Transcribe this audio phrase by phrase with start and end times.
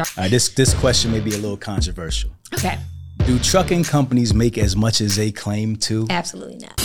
[0.00, 2.30] All right, this this question may be a little controversial.
[2.54, 2.78] Okay.
[3.26, 6.06] Do trucking companies make as much as they claim to?
[6.10, 6.76] Absolutely not.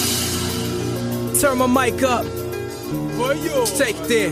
[1.39, 2.25] Turn my mic up.
[3.77, 4.31] Take there.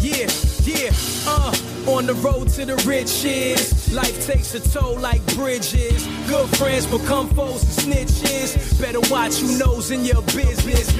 [0.00, 0.28] Yeah,
[0.64, 0.90] yeah,
[1.26, 1.54] uh.
[1.86, 3.92] On the road to the riches.
[3.92, 6.06] Life takes a toll like bridges.
[6.26, 8.80] Good friends become foes and snitches.
[8.80, 10.94] Better watch who knows in your business.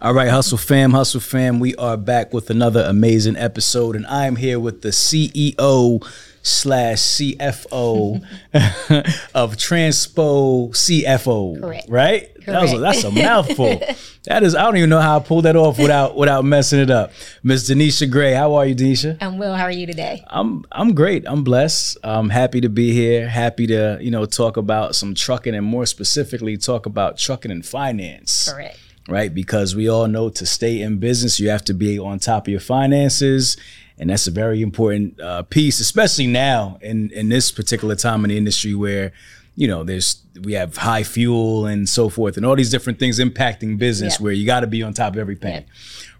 [0.00, 4.26] All right, Hustle fam, Hustle fam, we are back with another amazing episode, and I
[4.26, 6.02] am here with the CEO
[6.42, 8.22] slash CFO
[9.34, 11.60] of Transpo CFO.
[11.60, 11.90] Correct.
[11.90, 12.34] Right?
[12.46, 12.94] That was a, Correct.
[12.94, 13.82] that's a mouthful.
[14.24, 16.90] that is, I don't even know how I pulled that off without without messing it
[16.90, 17.12] up.
[17.42, 19.18] Miss Denisha Gray, how are you, Denisha?
[19.20, 19.54] I'm well.
[19.54, 20.24] How are you today?
[20.28, 21.24] I'm I'm great.
[21.26, 21.98] I'm blessed.
[22.02, 23.28] I'm happy to be here.
[23.28, 27.64] Happy to you know talk about some trucking and more specifically talk about trucking and
[27.64, 28.78] finance Correct.
[29.08, 29.34] Right?
[29.34, 32.50] Because we all know to stay in business, you have to be on top of
[32.50, 33.56] your finances.
[33.98, 38.30] And that's a very important uh, piece, especially now in, in this particular time in
[38.30, 39.12] the industry where,
[39.54, 43.18] you know, there's we have high fuel and so forth and all these different things
[43.20, 44.24] impacting business Yeah.
[44.24, 45.64] where you got to be on top of everything.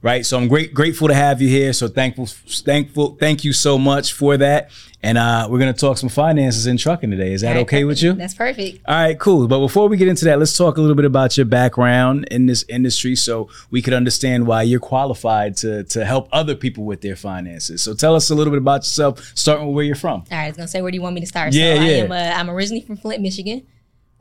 [0.03, 0.27] Right.
[0.27, 1.73] So I'm great grateful to have you here.
[1.73, 4.71] So thankful thankful thank you so much for that.
[5.05, 7.33] And uh, we're gonna talk some finances in trucking today.
[7.33, 8.13] Is that right, okay with you?
[8.13, 8.81] That's perfect.
[8.87, 9.47] All right, cool.
[9.49, 12.47] But before we get into that, let's talk a little bit about your background in
[12.47, 17.01] this industry so we could understand why you're qualified to, to help other people with
[17.01, 17.83] their finances.
[17.83, 20.21] So tell us a little bit about yourself, starting with where you're from.
[20.21, 21.53] All right, I was gonna say, where do you want me to start?
[21.53, 21.89] Yeah, so yeah.
[21.91, 22.13] I am.
[22.13, 23.67] Uh, I'm originally from Flint, Michigan.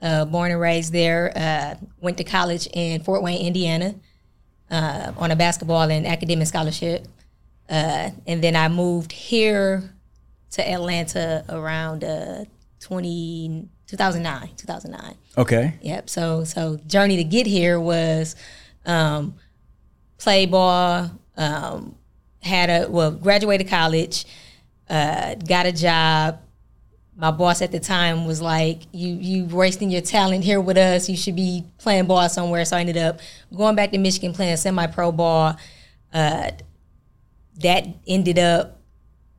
[0.01, 1.31] Uh, born and raised there.
[1.35, 3.95] Uh, went to college in Fort Wayne, Indiana,
[4.71, 7.07] uh, on a basketball and academic scholarship.
[7.69, 9.93] Uh, and then I moved here
[10.51, 12.45] to Atlanta around uh,
[12.79, 14.49] 20, 2009.
[14.57, 15.15] 2009.
[15.37, 15.73] Okay.
[15.81, 16.09] Yep.
[16.09, 18.35] So so journey to get here was
[18.85, 19.35] um,
[20.17, 21.11] play ball.
[21.37, 21.95] Um,
[22.41, 24.25] had a well graduated college,
[24.89, 26.39] uh, got a job.
[27.15, 31.09] My boss at the time was like, "You you wasting your talent here with us.
[31.09, 33.19] You should be playing ball somewhere." So I ended up
[33.55, 35.55] going back to Michigan playing semi pro ball.
[36.13, 36.51] Uh,
[37.59, 38.79] that ended up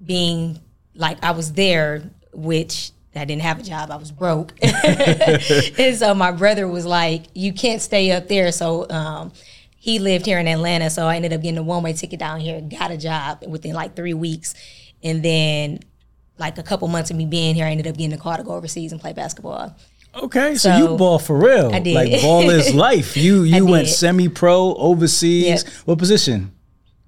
[0.04, 0.60] being
[0.94, 2.02] like I was there,
[2.32, 3.90] which I didn't have a job.
[3.90, 8.88] I was broke, and so my brother was like, "You can't stay up there." So
[8.90, 9.32] um,
[9.76, 12.40] he lived here in Atlanta, so I ended up getting a one way ticket down
[12.40, 12.60] here.
[12.60, 14.54] Got a job within like three weeks,
[15.02, 15.80] and then
[16.42, 18.42] like a couple months of me being here, I ended up getting a call to
[18.42, 19.74] go overseas and play basketball.
[20.14, 20.56] Okay.
[20.56, 21.72] So, So, you ball for real.
[21.74, 21.94] I did.
[21.94, 23.16] Like ball is life.
[23.16, 25.64] You you went semi pro overseas.
[25.64, 25.72] Yep.
[25.86, 26.52] What position?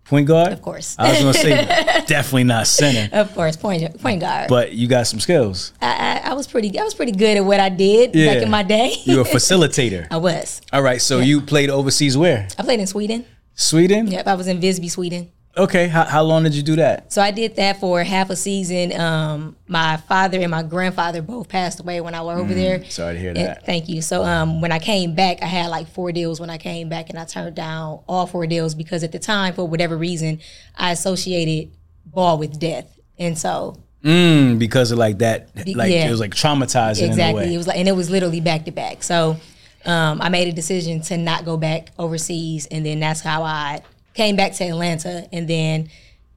[0.06, 0.52] Point guard?
[0.52, 0.96] Of course.
[0.98, 3.08] I was gonna say definitely not center.
[3.16, 4.48] Of course, point point guard.
[4.48, 5.72] But you got some skills.
[5.80, 8.34] I, I, I was pretty I was pretty good at what I did Yeah.
[8.34, 8.94] back in my day.
[9.04, 10.06] You're a facilitator.
[10.10, 10.60] I was.
[10.72, 11.00] All right.
[11.00, 12.46] So you played overseas where?
[12.58, 13.24] I played in Sweden.
[13.54, 14.06] Sweden?
[14.08, 15.30] Yep, I was in Visby, Sweden.
[15.56, 15.86] Okay.
[15.88, 17.12] How, how long did you do that?
[17.12, 18.98] So I did that for half a season.
[18.98, 22.84] Um, my father and my grandfather both passed away when I was over there.
[22.90, 23.64] Sorry to hear And- that.
[23.66, 24.02] thank you.
[24.02, 27.10] So um, when I came back, I had like four deals when I came back,
[27.10, 30.40] and I turned down all four deals because at the time, for whatever reason,
[30.76, 31.70] I associated
[32.06, 32.86] ball with death,
[33.18, 36.06] and so Mm, because of like that, like yeah.
[36.06, 38.66] it was like traumatizing in a exactly it was like, and it was literally back
[38.66, 39.02] to back.
[39.02, 39.38] So
[39.86, 43.80] um, I made a decision to not go back overseas, and then that's how I
[44.14, 45.88] came back to Atlanta, and then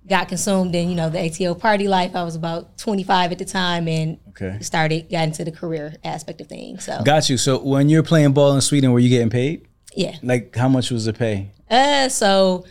[0.08, 2.16] got consumed in you know the ATL party life.
[2.16, 4.58] I was about 25 at the time, and Okay.
[4.62, 6.86] started got into the career aspect of things.
[6.86, 7.38] So Got you.
[7.38, 9.66] So when you're playing ball in Sweden, were you getting paid?
[9.96, 11.52] yeah, Like how much was the pay?
[11.70, 12.66] uh, so.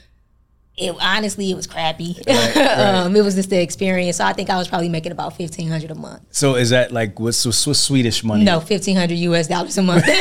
[0.77, 2.17] It, honestly, it was crappy.
[2.59, 4.19] um, it was just the experience.
[4.19, 6.23] So I think I was probably making about fifteen hundred a month.
[6.31, 8.45] So is that like what's, what's Swedish money?
[8.45, 10.05] No, fifteen hundred US dollars a month.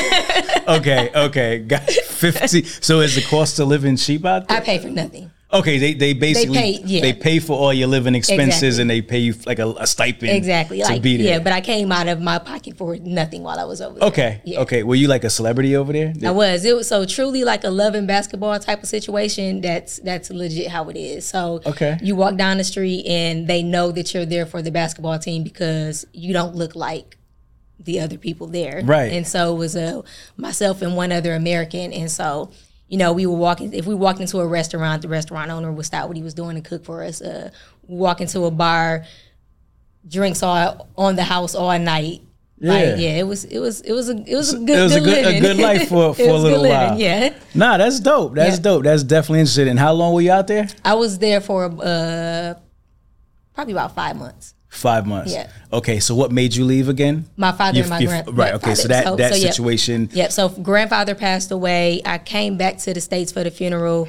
[0.68, 1.12] Okay.
[1.14, 1.60] Okay.
[1.60, 2.64] Got fifty.
[2.64, 4.58] so is the cost of living cheap out there?
[4.58, 5.30] I pay for nothing.
[5.60, 5.78] Okay.
[5.80, 7.02] They they basically pay- yeah.
[7.02, 8.82] they pay for all your living expenses Exactly.
[8.82, 10.32] and they pay you like a, a stipend.
[10.32, 10.80] Exactly.
[10.80, 11.26] To Like be there.
[11.28, 14.08] yeah, but I came out of my pocket for nothing while I was over there.
[14.10, 14.42] Okay.
[14.46, 14.60] Yeah.
[14.62, 14.84] Okay.
[14.84, 16.14] Were you like a celebrity over there?
[16.26, 16.66] I was.
[16.66, 19.62] It was so truly like a love and basketball type of situation.
[19.62, 21.26] That's that's legit how it is.
[21.28, 21.98] So Okay.
[22.02, 25.44] you walk down the street and they know that you're there for the basketball team
[25.44, 27.18] because you don't look like
[27.80, 28.82] the other people there.
[28.84, 29.12] Right.
[29.12, 30.02] And so it was uh,
[30.38, 31.92] myself and one other American.
[31.94, 32.50] And so,
[32.88, 35.86] you know, we were walking, if we walked into a restaurant, the restaurant owner would
[35.86, 37.22] stop what he was doing and cook for us.
[37.22, 37.50] Uh,
[37.88, 39.06] walk into a bar,
[40.08, 42.22] drinks all on the house all night.
[42.58, 42.72] Yeah.
[42.72, 44.96] Like, yeah, it was it was it was a it was a good it was
[44.96, 46.98] a good good, a good life for, for a little good while.
[46.98, 47.38] Yeah.
[47.54, 48.34] Nah, that's dope.
[48.36, 48.62] That's Yeah.
[48.62, 48.84] dope.
[48.86, 49.68] That's definitely interesting.
[49.68, 50.68] And how long were you out there?
[50.86, 52.54] I was there for uh
[53.54, 54.55] probably about five months.
[54.76, 55.32] Five months.
[55.34, 55.48] Yeah.
[55.72, 57.26] Okay, so what made you leave again?
[57.38, 58.54] My father Your- and my your- grand right.
[58.56, 59.18] Okay, so that grandfather.
[59.18, 59.52] that So- so, yeah.
[59.52, 60.10] situation.
[60.14, 60.32] Yep.
[60.32, 62.02] So grandfather passed away.
[62.06, 64.08] I came back to the states for the funeral,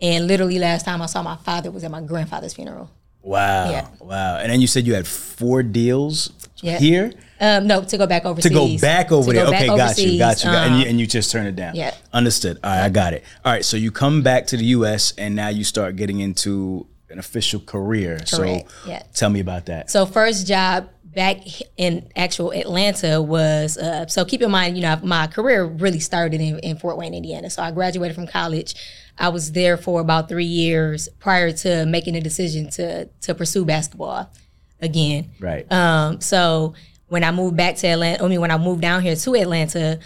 [0.00, 2.90] and literally last time I saw my father was at my grandfather's funeral.
[3.22, 3.70] Wow.
[3.70, 3.86] Yeah.
[4.00, 4.36] Wow.
[4.38, 6.30] And then you said you had four deals
[6.62, 6.78] Yeah.
[6.78, 8.50] here Um, no, to go back overseas.
[8.52, 9.44] to go back over To there.
[9.46, 11.30] go back okay, got you, overseas, got you, got- and um, you, and you just
[11.30, 11.74] turn it down.
[11.74, 11.92] yeah.
[12.12, 12.58] Understood.
[12.62, 13.24] All right, I got it.
[13.44, 15.12] All right, so you come back to the U.S.
[15.18, 18.16] and now you start getting into an official career.
[18.16, 19.02] Correct, So yeah.
[19.14, 19.90] tell me about that.
[19.90, 21.38] So first job back
[21.76, 26.40] in actual Atlanta was uh, so keep in mind you know my career really started
[26.40, 27.48] in, in Fort Wayne, Indiana.
[27.48, 28.74] So I graduated from college.
[29.16, 33.64] I was there for about three years prior to making a decision to to pursue
[33.64, 34.30] basketball
[34.80, 35.30] again.
[35.40, 35.70] Right.
[35.72, 36.74] Um, so
[37.06, 40.00] when I moved back to Atlanta, I mean when I moved down here to Atlanta,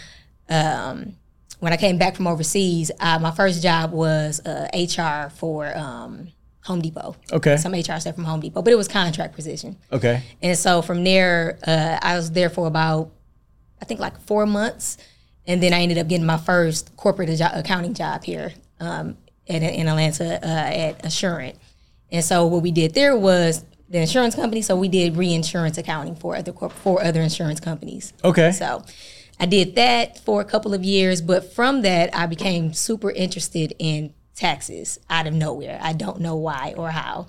[0.47, 1.15] um,
[1.59, 6.31] when I came back from overseas, uh, my first job was uh, HR for um,
[6.63, 7.15] Home Depot.
[7.31, 7.57] Okay.
[7.57, 9.77] Some HR stuff from Home Depot, but it was contract position.
[9.91, 10.23] okay.
[10.41, 13.11] And so from there, uh, I was there for about,
[13.81, 14.97] I think like four months.
[15.47, 19.17] And then I ended up getting my first corporate accounting job here um,
[19.47, 21.57] in, in Atlanta uh, at Assurant.
[22.11, 24.61] And so what we did there was the insurance company.
[24.61, 28.13] So we did reinsurance accounting for other corp- for other insurance companies.
[28.23, 28.51] Okay.
[28.51, 28.83] So
[29.39, 33.73] I did that for a couple of years, but from that I became super interested
[33.79, 35.79] in taxes out of nowhere.
[35.81, 37.27] I don't know why or how.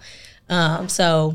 [0.48, 1.34] Um, so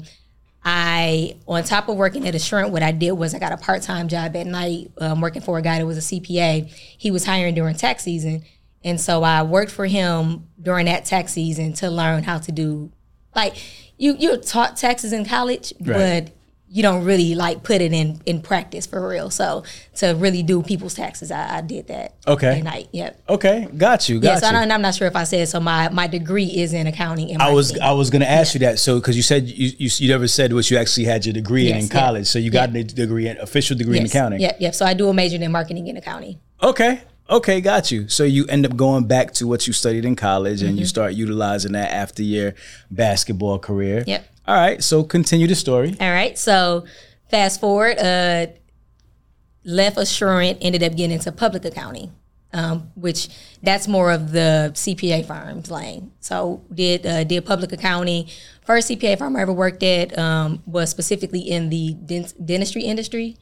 [0.63, 3.81] I, on top of working at Assurant, what I did was I got a part
[3.83, 6.67] time job at night um, working for a guy that was a CPA.
[6.67, 8.43] He was hiring during tax season.
[8.83, 12.91] And so I worked for him during that tax season to learn how to do,
[13.35, 13.55] like,
[13.97, 16.25] you, you're taught taxes in college, Right.
[16.25, 16.33] but
[16.75, 19.29] you don't really like put it in, in practice for real.
[19.29, 19.63] So
[19.95, 22.57] to really do people's taxes, I, I did that Okay.
[22.59, 22.89] at night.
[22.91, 23.21] Yep.
[23.29, 23.67] Okay.
[23.77, 24.19] Got you.
[24.19, 24.55] Got Yeah, so I you.
[24.59, 25.59] don't, I'm not sure if I said so.
[25.61, 27.77] My my degree is in accounting and I was.
[27.79, 30.51] I was gonna ask you that so because you said you, you you never said
[30.53, 32.03] what you actually had your degree in Yes, in yeah.
[32.05, 32.81] college so you got Yeah.
[32.81, 34.11] a degree in official degree in Yes.
[34.11, 34.75] accounting Yep, yep.
[34.75, 36.39] So I do a major in marketing and accounting.
[36.61, 40.15] okay okay got you so you end up going back to what you studied in
[40.15, 40.79] college and Mm-hmm.
[40.79, 42.53] you start utilizing that after your
[42.91, 44.25] basketball career Yep.
[44.47, 46.37] All right so continue the story All right.
[46.37, 46.85] So
[47.29, 48.47] fast forward, uh,
[49.63, 52.11] left Assurant, ended up getting into public accounting,
[52.53, 53.29] um, which
[53.63, 56.11] that's more of the CPA firms lane.
[56.19, 58.27] So did uh, did public accounting.
[58.65, 63.37] First CPA firm I ever worked at um, was specifically in the dent- dentistry industry.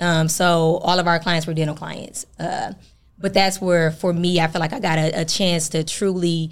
[0.00, 2.26] Um, so all of our clients were dental clients.
[2.38, 2.72] Uh,
[3.18, 6.50] but that's where, for me, I feel like I got a, a chance to truly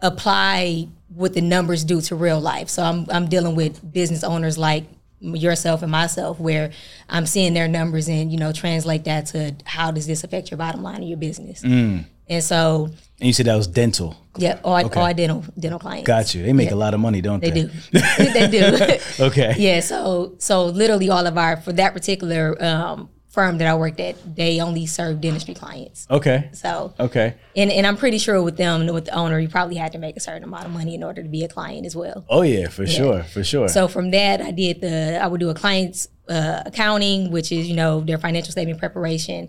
[0.00, 2.68] apply what the numbers do to real life.
[2.68, 4.84] So I'm I'm dealing with business owners like
[5.20, 6.70] yourself and myself where
[7.08, 10.58] I'm seeing their numbers and you know translate that to how does this affect your
[10.58, 11.62] bottom line of your business.
[11.62, 12.04] Mm.
[12.28, 12.86] And so
[13.20, 16.06] and you said that was dental yeah, all, all dental dental clients.
[16.06, 16.74] got you they make Yeah.
[16.74, 17.70] a lot of money don't they They do.
[17.92, 18.98] they do.
[19.24, 23.74] okay Yeah, so so literally all of our for that particular um, firm that I
[23.74, 26.06] worked at, they only serve dentistry clients.
[26.10, 29.76] okay So okay and, and I'm pretty sure with them with the owner, you probably
[29.76, 31.96] had to make a certain amount of money in order to be a client as
[31.96, 32.24] well.
[32.28, 35.50] oh yeah for sure for sure So from that, I did the I would do
[35.50, 39.48] a client's uh, accounting, which is you know their financial statement preparation.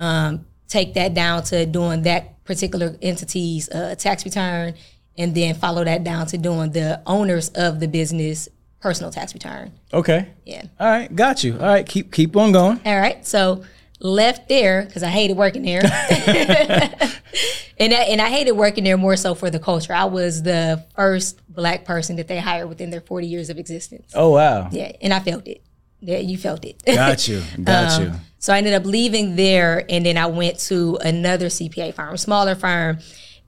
[0.00, 4.74] Um, take that down to doing that particular entity's uh, tax return,
[5.16, 8.48] and then follow that down to doing the owners of the business
[8.80, 9.72] personal tax return.
[9.92, 10.62] okay Yeah.
[10.78, 13.26] all right got you all right keep keep on going All right.
[13.26, 13.64] So
[14.00, 15.80] left there because I hated working there,
[17.78, 19.92] and I, and I hated working there more so for the culture.
[19.92, 24.12] I was the first black person that they hired within their 40 years of existence.
[24.14, 25.62] oh wow Yeah, and I felt it.
[26.00, 26.80] Yeah, you felt it.
[26.84, 30.58] got you got um, you So I ended up leaving there, and then I went
[30.70, 32.98] to another CPA firm, smaller firm,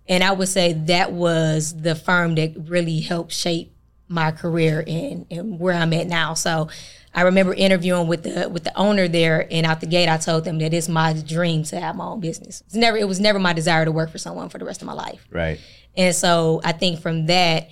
[0.08, 3.72] and I would say that was the firm that really helped shape
[4.11, 6.35] my career and, and where I'm at now.
[6.35, 6.69] So
[7.14, 10.45] I remember interviewing with the with the owner there, and out the gate, I told
[10.45, 12.62] them that it's my dream to have my own business.
[12.67, 14.87] It's never it was never my desire to work for someone for the rest of
[14.87, 15.26] my life.
[15.31, 15.59] right
[15.97, 17.71] And so I think from that,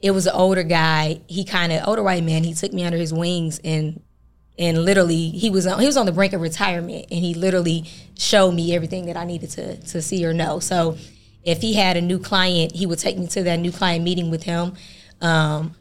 [0.00, 1.22] it was an older guy.
[1.28, 2.44] He kind of older white man.
[2.44, 4.02] He took me under his wings and
[4.56, 7.84] and literally he was on he was on the brink of retirement and he literally
[8.16, 10.60] showed me everything that I needed to to see or know.
[10.60, 10.96] So
[11.42, 14.30] if he had a new client, he would take me to that new client meeting
[14.30, 14.74] with him.
[15.20, 15.74] Um,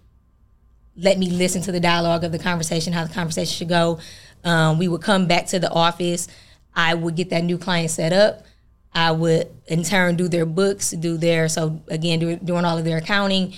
[0.96, 4.00] let me listen to the dialogue of the conversation, how the conversation should go.
[4.44, 6.28] Um, we would come back to the office.
[6.76, 8.46] I would get that new client set up.
[8.94, 12.86] I would in turn do their books, do their so again do, doing all of
[12.86, 13.54] their accounting.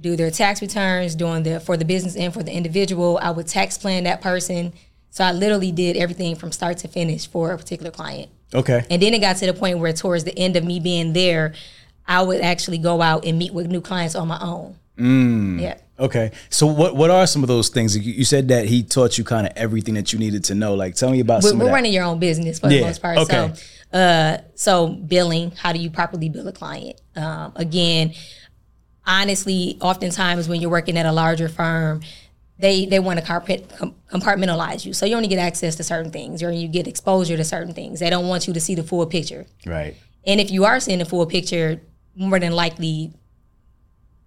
[0.00, 3.18] do their tax returns, doing the for the business and for the individual.
[3.22, 4.72] I would tax plan that person.
[5.10, 8.30] So I literally did everything from start to finish for a particular client.
[8.52, 8.84] Okay.
[8.90, 11.54] And then it got to the point where towards the end of me being there,
[12.06, 14.76] I would actually go out and meet with new clients on my own.
[14.98, 15.60] Mm.
[15.60, 15.78] Yeah.
[15.98, 16.30] Okay.
[16.50, 17.96] So what what are some of those things?
[17.96, 20.74] You you said that he taught you kind of everything that you needed to know.
[20.74, 21.74] Like tell me about We're, some we're of that.
[21.74, 23.18] running your own business for Yeah, the most part.
[23.18, 23.52] okay.
[23.92, 27.00] So, uh, so billing, how do you properly bill a client?
[27.14, 28.12] Um, again,
[29.06, 32.00] honestly, oftentimes when you're working at a larger firm,
[32.58, 36.52] they they want to compartmentalize you, so you only get access to certain things, or
[36.52, 38.00] you get exposure to certain things.
[38.00, 39.46] They don't want you to see the full picture.
[39.66, 39.96] Right.
[40.26, 41.80] And if you are seeing the full picture,
[42.14, 43.12] more than likely,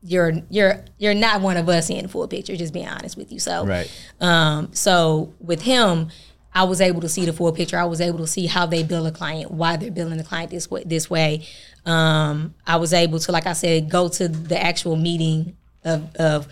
[0.03, 2.55] you're you're you're not one of us in the full picture.
[2.55, 3.39] Just being honest with you.
[3.39, 3.91] So Right.
[4.21, 6.09] um, so with him,
[6.53, 7.77] I was able to see the full picture.
[7.77, 10.51] I was able to see how they bill a client, why they're billing the client
[10.51, 10.83] this way.
[10.85, 11.45] This way,
[11.85, 16.47] um, I was able to, like I said, go to the actual meeting of of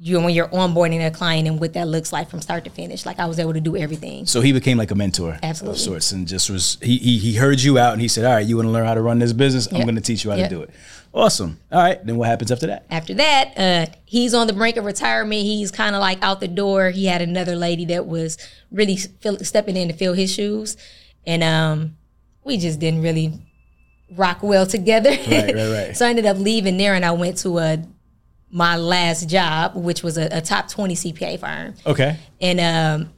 [0.00, 3.06] you when you're onboarding a client and what that looks like from start to finish.
[3.06, 4.26] Like I was able to do everything.
[4.26, 5.76] So he became like a mentor Absolutely.
[5.76, 8.34] of sorts and just was he, he he heard you out and he said, All
[8.34, 9.66] right, you want to learn how to run this business?
[9.72, 10.48] I'm gonna teach you how Yep.
[10.50, 10.70] to do it.
[11.14, 11.60] Awesome.
[11.70, 12.04] All right.
[12.04, 12.86] Then what happens after that?
[12.90, 15.42] After that, uh, he's on the brink of retirement.
[15.42, 16.90] He's kind of like out the door.
[16.90, 18.36] He had another lady that was
[18.72, 20.76] really fill, stepping in to fill his shoes,
[21.24, 21.96] and um,
[22.42, 23.40] we just didn't really
[24.16, 25.10] rock well together.
[25.10, 25.96] Right, right, right.
[25.96, 27.78] so I ended up leaving there, and I went to a
[28.54, 31.74] my last job, which was a, a top twenty CPA firm.
[31.84, 32.16] Okay.
[32.40, 33.12] And um,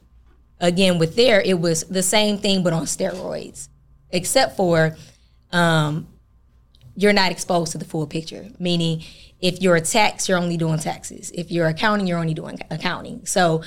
[0.59, 3.69] again, with there, it was the same thing, but on steroids,
[4.09, 4.97] except for
[5.51, 6.07] um,
[6.95, 8.47] you're not exposed to the full picture.
[8.57, 9.03] Meaning,
[9.39, 11.29] if you're a tax, you're only doing taxes.
[11.35, 13.27] If you're accounting, you're only doing accounting.
[13.27, 13.61] So,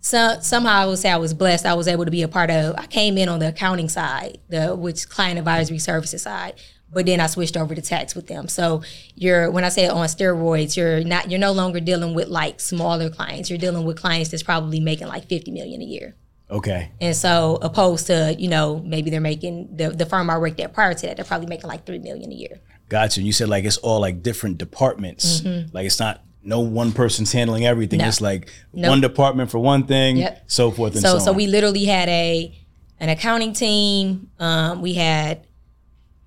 [0.00, 1.66] so somehow I would say I was blessed.
[1.66, 2.74] I was able to be a part of.
[2.76, 6.54] I came in on the accounting side, the which client advisory services side.
[6.92, 8.48] But then I switched over to tax with them.
[8.48, 8.82] So
[9.14, 13.08] you're when I say on steroids, you're not you're no longer dealing with like smaller
[13.10, 13.48] clients.
[13.48, 16.14] You're dealing with clients that's probably making like 50 million a year.
[16.50, 16.90] Okay.
[17.00, 20.74] And so opposed to, you know, maybe they're making the, the firm I worked at
[20.74, 22.60] prior to that, they're probably making like three million a year.
[22.90, 23.20] Gotcha.
[23.20, 25.42] And you said like it's all like different departments.
[25.72, 28.00] Like it's not no one person's handling everything.
[28.00, 28.04] Mm-hmm.
[28.04, 28.08] No.
[28.08, 28.90] It's like Nope.
[28.90, 30.44] one department for one thing, Yep.
[30.46, 31.20] so forth and so, So on.
[31.20, 32.58] so we literally had a
[33.00, 34.28] an accounting team.
[34.38, 35.46] Um, we had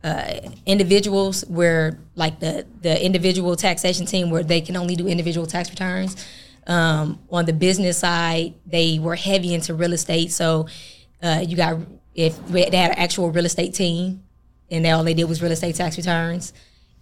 [0.06, 5.48] uh, individuals where like the the individual taxation team where they can only do individual
[5.48, 6.16] tax returns.
[6.68, 10.32] Um, on the business side, they were heavy into real estate.
[10.32, 10.68] So
[11.24, 11.80] uh, you got
[12.14, 14.24] if they had an actual real estate team,
[14.70, 16.54] and they, all they did was real estate tax returns.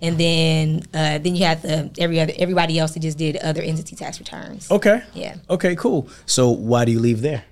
[0.01, 3.62] And then uh, then you had the every other everybody else that just did other
[3.62, 4.72] entity tax returns.
[4.72, 5.03] Okay.
[5.13, 5.36] Yeah.
[5.50, 6.07] Okay, cool.
[6.25, 7.43] So why do you leave there?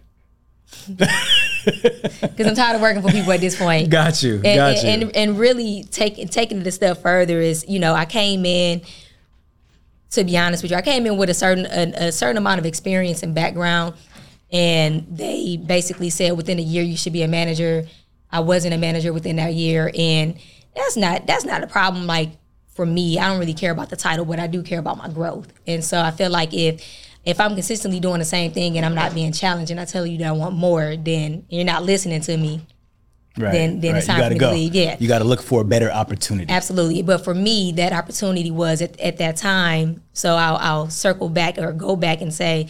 [2.21, 3.89] Because I'm tired of working for people at this point.
[3.89, 4.35] Got you.
[4.35, 4.89] and, Got you.
[4.89, 8.45] and, and and really taking taking it a step further is you know I came
[8.45, 8.81] in
[10.11, 12.59] to be honest with you I came in with a certain a, a certain amount
[12.59, 13.95] of experience and background
[14.51, 17.85] and they basically said within a year you should be a manager
[18.31, 20.37] I wasn't a manager within that year and
[20.75, 22.29] that's not that's not a problem like
[22.73, 25.09] for me I don't really care about the title but I do care about my
[25.09, 26.83] growth and so I feel like if
[27.25, 30.05] if I'm consistently doing the same thing and I'm not being challenged and I tell
[30.05, 32.65] you that I want more then you're not listening to me
[33.37, 33.51] right.
[33.51, 34.97] then- then it's time for me to leave, yeah.
[34.99, 36.51] You got to look for a better opportunity.
[36.51, 37.01] Absolutely.
[37.01, 40.01] But for me, that opportunity was at, at that time.
[40.13, 42.67] So I'll, I'll circle back or go back and say,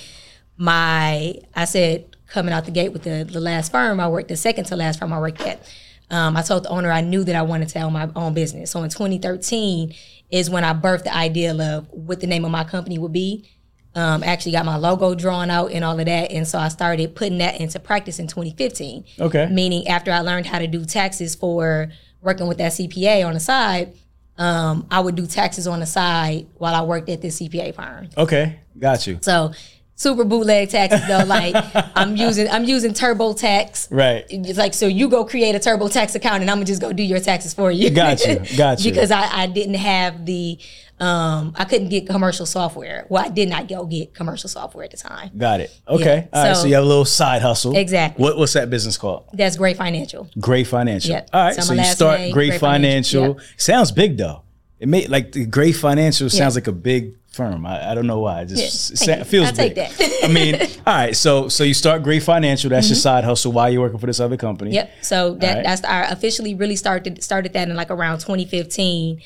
[0.57, 4.37] my, I said, coming out the gate with the, the last firm I worked, the
[4.37, 5.67] second to last firm I worked at,
[6.09, 8.71] um, I told the owner I knew that I wanted to own my own business.
[8.71, 9.93] So in 2013
[10.29, 13.49] is when I birthed the idea of what the name of my company would be.
[13.93, 16.31] Um, actually got my logo drawn out and all of that.
[16.31, 19.47] And so I started putting that into practice in 2015 Okay.
[19.51, 23.41] meaning after I learned how to do taxes for working with that CPA on the
[23.41, 23.91] side,
[24.37, 28.07] um, I would do taxes on the side while I worked at this CPA firm.
[28.17, 28.59] Okay.
[28.79, 29.19] Got you.
[29.21, 29.51] So
[29.95, 31.53] super bootleg taxes though, like
[31.95, 33.89] I'm using I'm using TurboTax.
[33.91, 34.25] Right.
[34.29, 37.03] It's like so you go create a TurboTax account and I'm gonna just go do
[37.03, 37.89] your taxes for you.
[37.89, 38.91] Got you, got you.
[38.91, 40.57] because I, I didn't have the
[41.01, 43.05] um, I couldn't get commercial software.
[43.09, 45.31] Well, I did not go get commercial software at the time.
[45.37, 45.75] Got it.
[45.87, 46.27] Okay.
[46.31, 46.39] Yeah.
[46.39, 46.55] All right.
[46.55, 47.75] So So- you have a little side hustle.
[47.75, 48.21] Exactly.
[48.23, 49.25] What, what's that business called?
[49.33, 50.29] That's great financial.
[50.39, 51.11] Great Financial.
[51.11, 51.29] Yep.
[51.33, 51.55] All right.
[51.55, 53.21] So So, you start name, Gray, Gray Financial.
[53.33, 53.47] Financial.
[53.57, 54.43] Sounds big though.
[54.79, 56.59] It may like the Gray Financial sounds Yeah.
[56.59, 57.65] like a big firm.
[57.65, 58.41] I, I don't know why.
[58.41, 59.17] It just Yeah.
[59.19, 59.89] sa- feels I'll take big.
[59.91, 60.19] that.
[60.23, 60.55] I mean,
[60.87, 61.15] all right.
[61.15, 62.69] So so you start Great Financial.
[62.69, 64.71] That's your side hustle while you're working for this other company.
[64.71, 64.75] Mm-hmm.
[64.75, 64.91] Yep.
[65.01, 65.63] So that right.
[65.63, 69.21] that's I officially really started started that in like around 2015,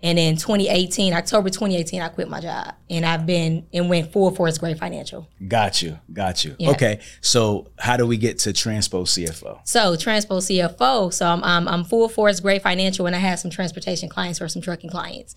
[0.00, 4.30] and in 2018, October 2018, I quit my job, and I've been and went full
[4.30, 5.28] force Gray Financial.
[5.46, 5.98] Got you.
[6.12, 6.54] Got you.
[6.58, 6.70] Yeah.
[6.70, 7.00] Okay.
[7.20, 9.60] So how do we get to Transpo CFO?
[9.64, 11.12] So Transpo CFO.
[11.12, 14.48] So I'm I'm, I'm full force Gray Financial, and I have some transportation clients or
[14.48, 15.34] some trucking clients.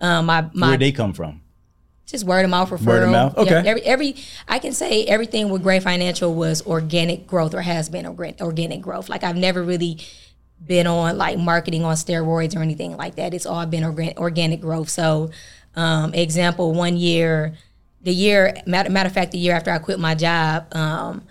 [0.00, 1.40] Um, my my Where'd they come from?
[2.06, 2.86] just word of mouth referral.
[2.86, 3.62] Word of mouth, okay.
[3.64, 4.16] Yeah, every every
[4.46, 8.80] I can say everything with Gray Financial was organic growth or has been organ- organic
[8.80, 9.08] growth.
[9.08, 9.98] Like I've never really
[10.64, 13.34] been on like marketing on steroids or anything like that.
[13.34, 14.88] It's all been organ- organic growth.
[14.88, 15.30] So,
[15.76, 17.54] um, example, one year,
[18.02, 21.22] the year matter, matter of fact, the year after I quit my job, um,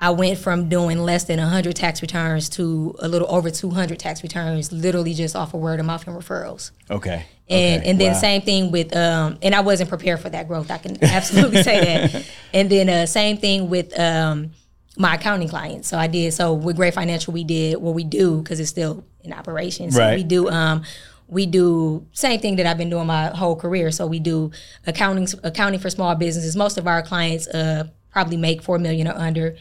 [0.00, 4.22] I went from doing less than 100 tax returns to a little over 200 tax
[4.22, 6.70] returns, literally just off of word of mouth and referrals.
[6.88, 7.26] Okay.
[7.50, 7.90] And okay.
[7.90, 8.18] and then Wow.
[8.18, 10.70] same thing with um and I wasn't prepared for that growth.
[10.70, 12.24] I can absolutely say that.
[12.54, 14.52] And then uh, same thing with um
[14.98, 15.88] my accounting clients.
[15.88, 19.04] So I did so with Gray Financial we did what we do because it's still
[19.22, 19.90] in operation.
[19.92, 20.16] So Right.
[20.16, 20.82] we do um
[21.28, 23.90] we do same thing that I've been doing my whole career.
[23.92, 24.50] So we do
[24.86, 26.56] accounting accounting for small businesses.
[26.56, 29.56] Most of our clients uh probably make 4 million or under.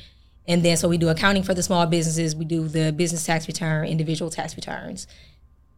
[0.47, 3.47] And then so we do accounting for the small businesses, we do the business tax
[3.47, 5.05] return, individual tax returns.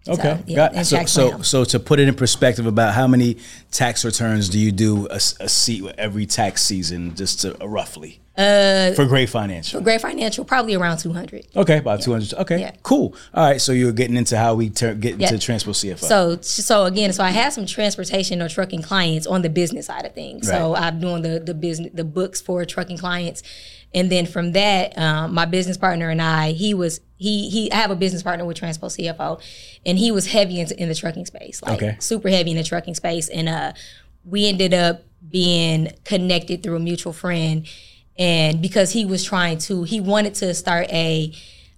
[0.08, 0.42] Okay.
[0.48, 3.38] yeah, Got- and so, so, so to put it in perspective about how many
[3.72, 8.22] tax returns do you do a, a every tax season, just to, uh, roughly?
[8.40, 9.80] Uh, for Gray Financial.
[9.80, 11.48] For Gray Financial, probably around 200.
[11.58, 12.34] Okay, about 200.
[12.36, 12.72] Okay, Yeah.
[12.84, 13.14] cool.
[13.34, 15.32] All right, so you're getting into how we turn get into Yeah.
[15.32, 16.08] Transpo CFO.
[16.08, 20.06] So, so again, so I had some transportation or trucking clients on the business side
[20.06, 20.48] of things.
[20.48, 23.44] So I'm doing the the business the books for trucking clients,
[23.94, 27.76] and then from that, um, my business partner and I, he was he he I
[27.76, 29.42] have a business partner with Transpo CFO,
[29.86, 31.98] and he was heavy in, in the trucking space, like Okay.
[32.00, 33.74] super heavy in the trucking space, and uh,
[34.24, 37.68] we ended up being connected through a mutual friend,
[38.20, 41.34] and because he was trying to, he wanted to start a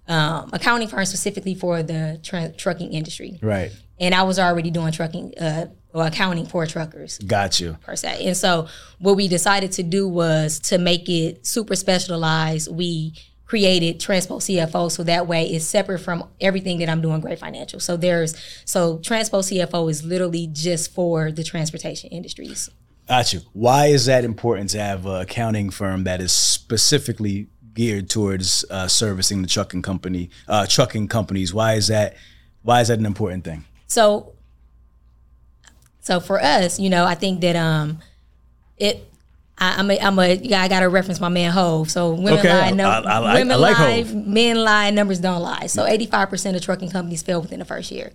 [0.08, 3.70] um, accounting firm specifically for the tra- trucking industry right.
[4.00, 7.76] and I was already doing trucking uh, or accounting for truckers Got you.
[7.82, 8.26] per se.
[8.26, 8.66] And so
[8.98, 12.74] what we decided to do was to make it super specialized.
[12.74, 17.36] We created Transpo CFO so that way it's separate from everything that I'm doing Gray
[17.36, 17.78] Financial.
[17.80, 18.34] So there's
[18.64, 22.70] so Transpo CFO is literally just for the transportation industries.
[23.12, 23.40] Got you.
[23.52, 28.88] Why is that important to have an accounting firm that is specifically geared towards uh,
[28.88, 31.52] servicing the trucking company, uh, trucking companies?
[31.52, 32.16] Why is that?
[32.62, 33.66] Why is that an important thing?
[33.86, 34.32] So,
[36.00, 37.98] so for us, you know, I think that um,
[38.78, 39.06] it.
[39.58, 41.90] I, I'm a, I'm a, yeah, I got to reference my man Hov.
[41.90, 44.14] So women Okay, lie, no, I- I women I like lie, Hov.
[44.26, 45.66] men lie, numbers don't lie.
[45.66, 48.12] So 85 percent of trucking companies fail within the first year.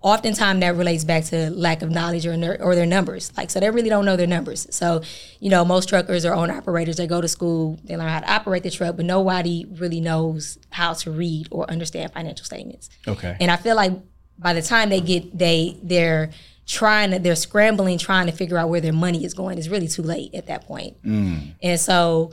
[0.00, 3.32] Oftentimes that relates back to lack of knowledge or or their numbers.
[3.36, 4.66] Like so, they really don't know their numbers.
[4.70, 5.02] So,
[5.40, 6.96] you know, most truckers are owner operators.
[6.96, 10.58] They go to school, they learn how to operate the truck, but nobody really knows
[10.70, 12.90] how to read or understand financial statements.
[13.06, 13.36] Okay.
[13.40, 13.92] And I feel like
[14.38, 16.30] by the time they get they they're
[16.66, 19.58] trying to they're scrambling trying to figure out where their money is going.
[19.58, 21.00] It's really too late at that point.
[21.02, 21.54] Mm.
[21.62, 22.32] And so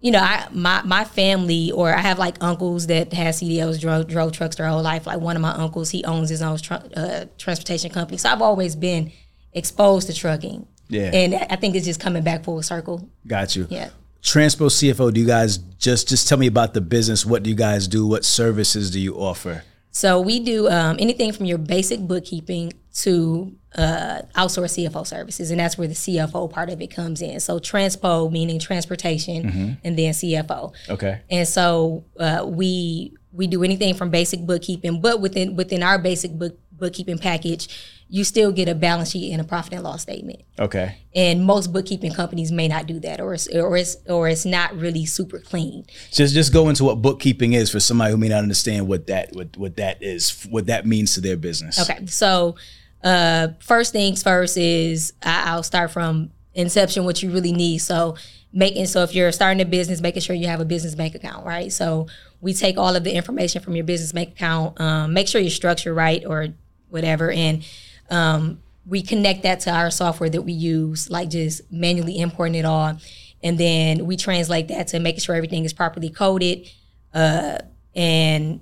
[0.00, 4.06] you know, I my my family or I have like uncles that have CDLs drove,
[4.06, 5.06] drove trucks their whole life.
[5.06, 8.16] Like one of my uncles, he owns his own tr- uh, transportation company.
[8.16, 9.12] So I've always been
[9.52, 10.66] exposed to trucking.
[10.88, 11.10] Yeah.
[11.12, 13.08] And I think it's just coming back full circle.
[13.26, 13.66] Got you.
[13.70, 13.90] Yeah.
[14.22, 17.24] Transpo CFO, do you guys just just tell me about the business?
[17.24, 18.06] What do you guys do?
[18.06, 19.64] What services do you offer?
[19.92, 25.60] So we do um, anything from your basic bookkeeping to uh, outsource CFO services, and
[25.60, 27.40] that's where the CFO part of it comes in.
[27.40, 30.72] So transpo meaning transportation, and then CFO.
[30.88, 31.20] Okay.
[31.30, 36.32] And so uh, we we do anything from basic bookkeeping, but within within our basic
[36.32, 37.68] book bookkeeping package,
[38.12, 40.42] you still get a balance sheet and a profit and loss statement.
[40.58, 40.98] Okay.
[41.14, 44.76] And most bookkeeping companies may not do that, or it's, or it's or it's not
[44.76, 45.86] really super clean.
[46.10, 49.30] Just just go into what bookkeeping is for somebody who may not understand what that
[49.32, 51.80] what, what that is, what that means to their business.
[51.88, 52.56] Okay, so
[53.04, 57.04] uh, first things first is I, I'll start from inception.
[57.04, 57.78] What you really need.
[57.78, 58.16] So
[58.52, 61.46] making so if you're starting a business, making sure you have a business bank account,
[61.46, 61.72] right?
[61.72, 62.08] So
[62.40, 65.50] we take all of the information from your business bank account, um, make sure your
[65.50, 66.48] structure right or
[66.88, 67.64] whatever, and
[68.10, 72.64] um, we connect that to our software that we use, like just manually importing it
[72.64, 72.96] all,
[73.42, 76.68] and then we translate that to making sure everything is properly coded,
[77.14, 77.58] uh,
[77.94, 78.60] and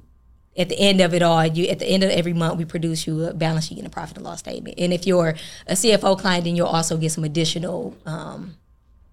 [0.56, 3.06] at the end of it all, you at the end of every month, we produce
[3.06, 4.74] you a balance sheet and a profit and loss statement.
[4.78, 5.34] And if you're
[5.66, 8.56] a CFO client, then you'll also get some additional um,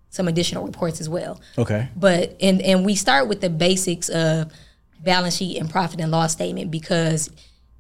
[0.09, 1.39] some additional reports as well.
[1.57, 1.89] Okay.
[1.95, 4.51] But and and we start with the basics of
[5.03, 7.29] balance sheet and profit and loss statement because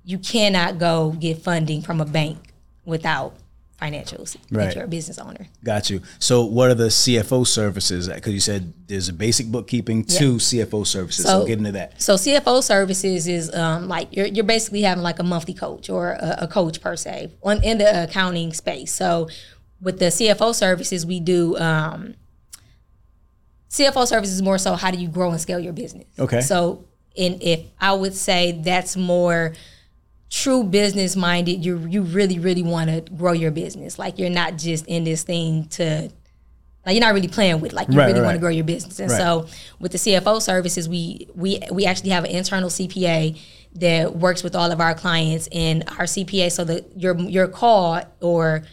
[0.05, 2.37] you cannot go get funding from a bank
[2.85, 3.33] without
[3.81, 4.69] financials Right.
[4.69, 5.47] if you're a business owner.
[5.63, 6.01] Got you.
[6.19, 8.07] So, what are the CFO services?
[8.07, 11.25] Because you said there's a basic bookkeeping to CFO services.
[11.25, 12.01] So, So- get into that.
[12.01, 16.11] So CFO services is um, like you're, you're basically having like a monthly coach or
[16.11, 18.93] a, a coach per se on in the accounting space.
[18.93, 19.27] So
[19.81, 22.15] with the CFO services, we do um,
[23.69, 26.05] CFO services more so how do you grow and scale your business.
[26.17, 26.41] Okay.
[26.41, 29.53] So in if I would say that's more
[30.29, 33.97] true business minded, you you really really want to grow your business.
[33.99, 36.09] Like you're not just in this thing to
[36.85, 37.73] like you're not really playing with.
[37.73, 38.25] Like you Right, really right.
[38.25, 38.99] want to grow your business.
[38.99, 39.17] And Right.
[39.17, 39.47] so
[39.79, 43.39] with the CFO services, we we we actually have an internal CPA
[43.75, 46.51] that works with all of our clients and our CPA.
[46.51, 48.63] So that your your call or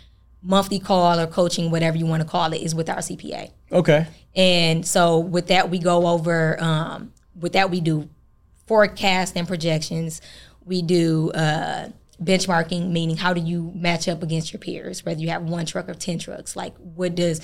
[0.43, 3.51] monthly call or coaching, whatever you want to call it, is with our CPA.
[3.71, 4.07] Okay.
[4.35, 8.09] And so with that, we go over, um, with that, we do
[8.67, 10.21] forecast and projections.
[10.65, 11.89] We do uh,
[12.23, 15.89] benchmarking, meaning how do you match up against your peers, whether you have one truck
[15.89, 16.57] or 10 trucks.
[16.57, 17.41] Like, what does,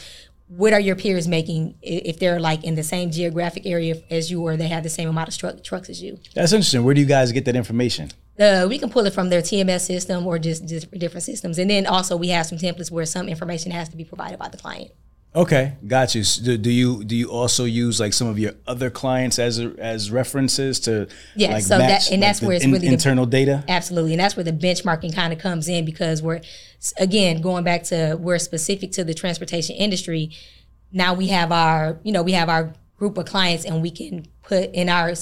[0.47, 4.43] what are your peers making if they're like in the same geographic area as you
[4.43, 6.19] or they have the same amount of truck, trucks as you?
[6.35, 6.85] That's interesting.
[6.85, 8.11] Where do you guys get that information?
[8.39, 11.59] Uh, we can pull it from their TMS system or just, just different systems.
[11.59, 14.49] And then also we have some templates where some information has to be provided by
[14.49, 14.93] the client.
[15.37, 16.25] Okay, got you.
[16.25, 19.61] So do, do you do you also use like some of your other clients as
[19.61, 22.95] a, as references to Yeah, like so that- and that's where it's in- really the-
[22.95, 23.63] internal data?
[23.69, 26.41] Absolutely, and that's where the benchmarking kind of comes in because we're
[26.99, 30.31] again going back to we're specific to the transportation industry.
[30.93, 34.27] Now we have our you know we have our group of clients and we can
[34.43, 35.13] put in our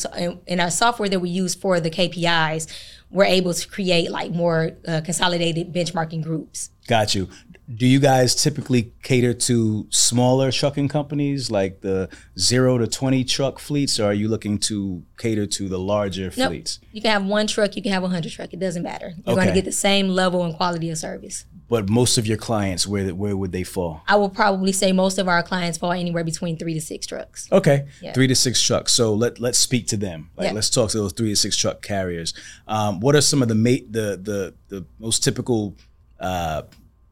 [0.46, 2.68] in our software that we use for the KPIs.
[3.10, 6.70] We're able to create like more uh, consolidated benchmarking groups.
[6.88, 7.28] Got you.
[7.74, 13.58] Do you guys typically cater to smaller trucking companies like the zero to twenty truck
[13.58, 16.48] fleets, or are you looking to cater to the larger Nope.
[16.50, 16.78] fleets?
[16.92, 18.52] You can have one truck, you can have a hundred truck.
[18.52, 19.14] It doesn't matter.
[19.24, 21.44] You're going to get the same level and quality of service.
[21.68, 24.02] But most of your clients, where where would they fall?
[24.06, 27.48] I would probably say most of our clients fall anywhere between three to six trucks.
[27.50, 28.12] Okay, Yeah.
[28.12, 28.92] three to six trucks.
[28.92, 30.30] So let let's speak to them.
[30.36, 30.52] Like Yeah.
[30.52, 32.34] let's talk to those three to six truck carriers.
[32.68, 35.74] Um, what are some of the ma- the the the most typical
[36.20, 36.62] uh,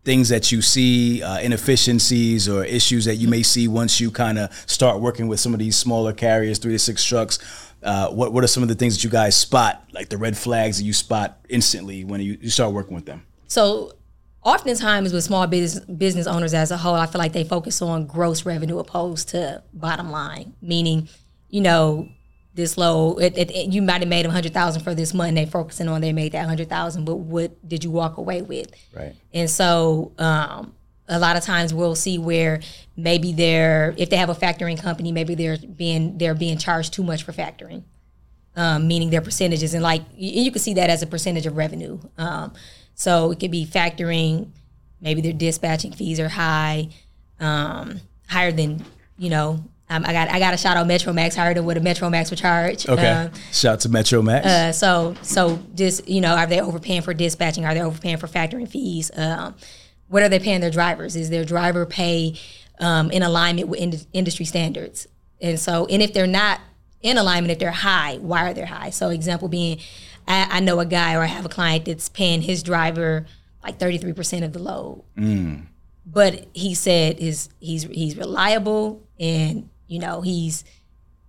[0.05, 4.39] things that you see, uh, inefficiencies or issues that you may see once you kind
[4.39, 7.39] of start working with some of these smaller carriers, three to six trucks?
[7.83, 10.37] Uh, what what are some of the things that you guys spot, like the red
[10.39, 13.23] flags that you spot instantly when you, you start working with them?
[13.49, 13.93] So
[14.45, 18.07] oftentimes with small business business owners as a whole, I feel like they focus on
[18.07, 20.55] gross revenue opposed to bottom line.
[20.61, 21.09] Meaning,
[21.49, 22.09] you know,
[22.55, 25.31] this low, it, it, you might have made a hundred thousand for this month.
[25.31, 28.43] and They focusing on they made that hundred thousand, but what did you walk away
[28.43, 28.71] with?
[28.95, 29.17] Right.
[29.33, 30.75] And so um,
[31.09, 32.61] a lot of times we'll see where
[32.97, 37.03] maybe they're if they have a factoring company, maybe they're being they're being charged too
[37.03, 37.83] much for factoring,
[38.57, 41.57] um, meaning their percentages, and like you, you can see that as a percentage of
[41.57, 41.99] revenue.
[42.19, 42.53] Um,
[42.95, 44.51] so it could be factoring,
[45.01, 46.89] maybe their dispatching fees are high,
[47.41, 48.85] um, higher than
[49.19, 49.63] you know.
[49.91, 52.09] Um, I got I got a shout out Metro Max higher than what a Metro
[52.09, 52.89] Max would charge.
[52.89, 53.07] Okay.
[53.07, 54.47] Um, Shout out to Metro Max.
[54.47, 57.65] uh, so so just you know, are they overpaying for dispatching?
[57.67, 59.11] Are they overpaying for factoring fees?
[59.15, 59.55] Um,
[60.09, 61.17] what are they paying their drivers?
[61.17, 62.35] Is their driver pay
[62.79, 65.07] um, in alignment with ind- industry standards?
[65.41, 66.61] And so, and if they're not
[67.03, 68.89] in alignment, if they're high, why are they high?
[68.91, 69.81] So, example being,
[70.27, 73.27] I, I know a guy or I have a client that's paying his driver
[73.63, 75.03] like thirty three percent of the load,
[76.07, 80.65] but he said is he's he's reliable and you know he's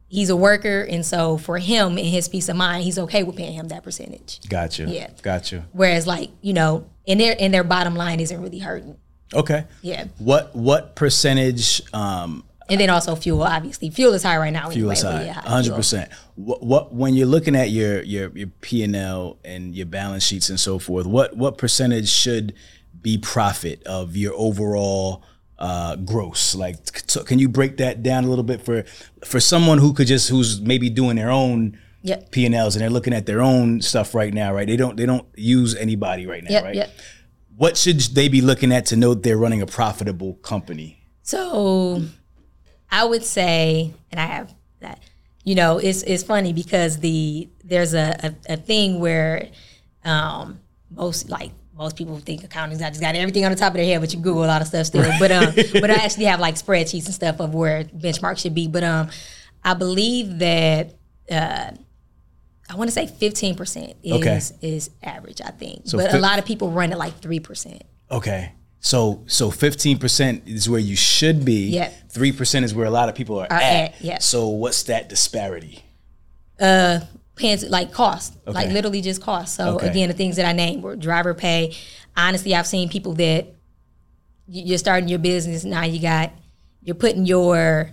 [0.08, 3.36] he's a worker, and so for him and his peace of mind, he's okay with
[3.36, 4.40] paying him that percentage.
[4.50, 5.10] gotcha yeah.
[5.22, 5.66] gotcha.
[5.72, 8.98] Whereas, like you know, and their and their bottom line isn't really hurting.
[9.34, 9.66] Okay.
[9.82, 13.44] Yeah, What what percentage um, and then also fuel.
[13.44, 14.70] Obviously, fuel is high right now.
[14.70, 15.78] fuel anyway, yeah, high hundred fuel.
[15.78, 16.12] percent.
[16.36, 20.24] What, what when you're looking at your your your P and L and your balance
[20.24, 22.54] sheets and so forth, what what percentage should
[23.02, 25.24] be profit of your overall
[25.60, 26.56] uh, gross?
[26.56, 28.84] Like, so can you break that down a little bit for
[29.24, 32.30] for someone who could just who's maybe doing their own Yep.
[32.30, 34.68] P and Ls and they're looking at their own stuff right now, right?
[34.68, 36.76] They don't they don't use anybody right now, Yep, right?
[36.76, 36.92] yep.
[37.56, 41.00] What should they be looking at to know they're running a profitable company?
[41.24, 42.04] So
[42.92, 45.00] I would say, and I have that,
[45.44, 49.50] you know, it's it's funny because the there's a, a, a thing where
[50.04, 53.76] um, most like most people think accounting's not just got everything on the top of
[53.76, 55.12] their head, but you Google a lot of stuff still.
[55.20, 58.68] But um, but I actually have like spreadsheets and stuff of where benchmarks should be.
[58.68, 59.10] But um,
[59.64, 60.94] I believe that
[61.30, 61.72] uh,
[62.70, 64.40] I want to say fifteen percent is Okay.
[64.62, 65.42] is average.
[65.42, 67.84] I think, So but fif- a lot of people run it like three percent.
[68.10, 68.54] Okay.
[68.86, 71.70] So so fifteen percent is where you should be.
[71.70, 71.90] Yeah.
[72.10, 73.96] Three percent is where a lot of people are, Are at.
[73.96, 74.20] at, yeah.
[74.20, 75.84] So what's that disparity?
[76.60, 79.56] paying like cost, like literally just cost.
[79.56, 79.90] So Okay.
[79.90, 81.76] again, the things that I named were driver pay.
[82.16, 83.48] Honestly, I've seen people that
[84.48, 85.84] you're starting your business now.
[85.84, 86.32] You got
[86.84, 87.90] you're putting your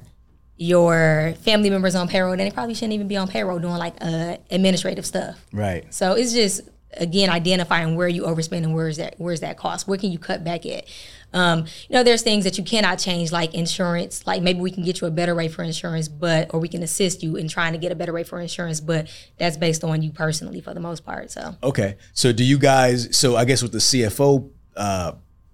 [0.59, 3.95] your family members on payroll, and they probably shouldn't even be on payroll doing like
[4.03, 5.45] uh, administrative stuff.
[5.55, 5.93] Right.
[5.93, 6.61] So it's just
[6.97, 9.89] again identifying where you overspend and where's that where's that cost.
[9.89, 10.87] Where can you cut back at?
[11.33, 14.27] Um, you know, there's things that you cannot change, like insurance.
[14.27, 16.83] Like maybe we can get you a better rate for insurance, but or we can
[16.83, 20.03] assist you in trying to get a better rate for insurance, but that's based on
[20.03, 21.31] you personally for the most part.
[21.31, 21.97] So Okay.
[22.13, 23.17] So do you guys?
[23.17, 25.13] So I guess with the CFO uh,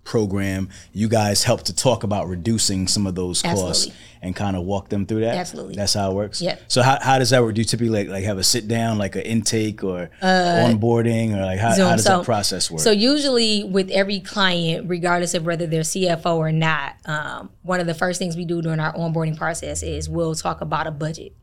[0.08, 3.94] program, you guys help to talk about reducing some of those costs Absolutely.
[4.22, 5.36] and kind of walk them through that.
[5.36, 5.74] Absolutely.
[5.74, 6.40] That's how it works.
[6.40, 6.62] Yep.
[6.66, 7.54] So how, how does that work?
[7.54, 11.44] Do you typically like, like have a sit down, like an intake or onboarding, or
[11.44, 12.80] like how, how does So- that process work?
[12.80, 17.86] So usually with every client, regardless of whether they're CFO or not, um, one of
[17.86, 21.34] the first things we do during our onboarding process is we'll talk about a budget.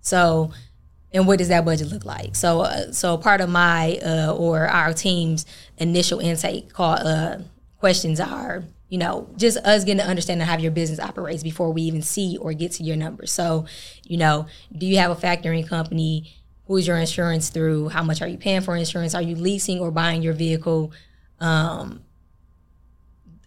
[0.00, 0.52] So,
[1.12, 2.36] and what does that budget look like?
[2.36, 5.44] So, uh, so part of my uh, or our team's
[5.76, 7.38] initial intake call uh,
[7.80, 11.82] questions are, you know, just us getting to understand how your business operates before we
[11.82, 13.32] even see or get to your numbers.
[13.32, 13.64] So,
[14.04, 16.32] you know, do you have a factoring company?
[16.66, 17.88] Who is your insurance through?
[17.88, 19.14] How much are you paying for insurance?
[19.14, 20.92] Are you leasing or buying your vehicle?
[21.40, 22.02] Um,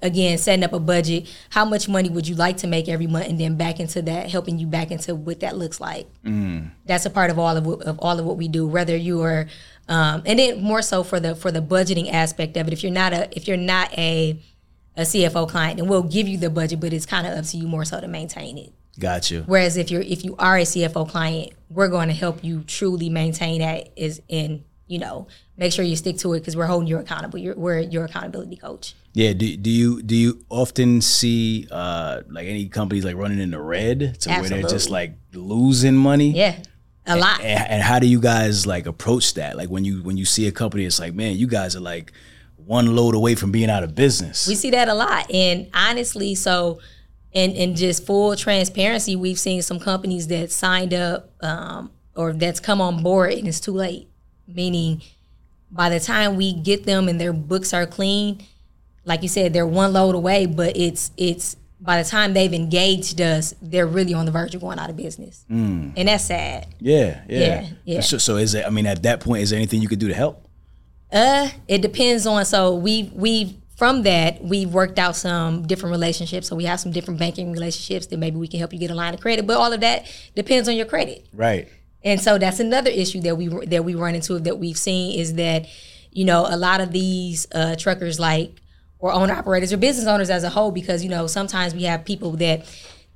[0.04, 3.26] again setting up a budget how much money would you like to make every month
[3.28, 6.70] and then back into that helping you back into what that looks like mm.
[6.86, 9.22] that's a part of all of, what- of all of what we do whether you
[9.22, 9.48] are
[9.90, 12.92] um, and then more so for the for the budgeting aspect of it if you're
[12.92, 14.40] not a if you're not a
[14.96, 17.58] a CFO client then we'll give you the budget but it's kind of up to
[17.58, 19.44] you more so to maintain it Got you.
[19.48, 23.10] whereas if you're if you are a CFO client we're going to help you truly
[23.10, 26.88] maintain that is in you know make sure you stick to it because we're holding
[26.88, 29.34] you accountable you're, we're your accountability coach Yeah.
[29.34, 33.60] Do, do you do you often see uh, like any companies like running in the
[33.62, 36.32] red to where they're just like losing money?
[36.32, 36.58] yeah
[37.06, 40.16] a lot and, and how do you guys like approach that like when you when
[40.16, 42.14] you see a company it's like man you guys are like
[42.66, 45.30] one load away from being out of business We see that a lot.
[45.32, 46.80] And honestly, so
[47.34, 52.60] and and just full transparency, we've seen some companies that signed up um, or that's
[52.60, 54.08] come on board and it's too late.
[54.48, 55.02] Meaning
[55.72, 58.44] by the time we get them and their books are clean,
[59.06, 63.20] like you said, they're one load away, but it's it's by the time they've engaged
[63.20, 65.46] us, they're really on the verge of going out of business.
[65.50, 66.68] And that's sad.
[66.80, 68.02] yeah yeah, Yeah, yeah.
[68.02, 70.08] So, so is it i mean at that point is there anything you could do
[70.08, 70.48] to help
[71.12, 72.44] Uh, it depends on.
[72.46, 76.48] So we we from that we've worked out some different relationships.
[76.48, 78.96] So we have some different banking relationships that maybe we can help you get a
[78.96, 79.46] line of credit.
[79.46, 81.28] But all of that depends on your credit.
[81.34, 81.68] right
[82.04, 85.36] And so that's another issue that we that we run into that we've seen is
[85.36, 85.68] that
[86.12, 88.50] you know a lot of these uh, truckers like
[89.04, 92.06] or owner operators or business owners as a whole because you know sometimes we have
[92.06, 92.66] people that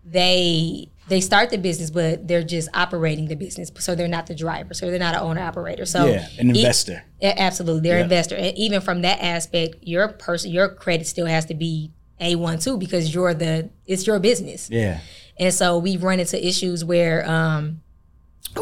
[0.04, 3.72] they they start the business but they're just operating the business.
[3.80, 4.74] So they're not the driver.
[4.74, 5.86] So they're not an owner operator.
[5.86, 7.04] So yeah an e- investor.
[7.22, 8.06] A- Absolutely, they're Yeah.
[8.06, 11.92] an investor, and even from that aspect, your person, your credit still has to be
[12.20, 15.00] a one too because you're the it's your business, yeah.
[15.40, 17.80] And so we've run into issues where um,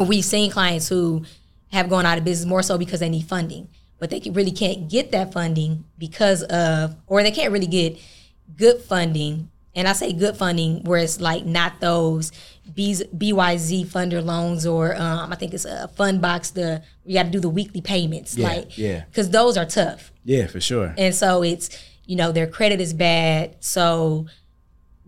[0.06, 1.24] we've seen clients who
[1.72, 3.66] have gone out of business more so because they need funding,
[3.98, 7.98] but they really can't get that funding because of, or they can't really get
[8.56, 9.50] good funding.
[9.74, 12.32] And I say good funding where it's like not those
[12.74, 16.54] B's, BYZ funder loans or um, I think it's a Fundbox.
[16.54, 19.04] The you got to do the weekly payments, Yeah, like yeah.
[19.04, 20.12] because those are tough.
[20.24, 21.68] yeah for sure And so it's,
[22.06, 23.56] you know, their credit is bad.
[23.60, 24.26] So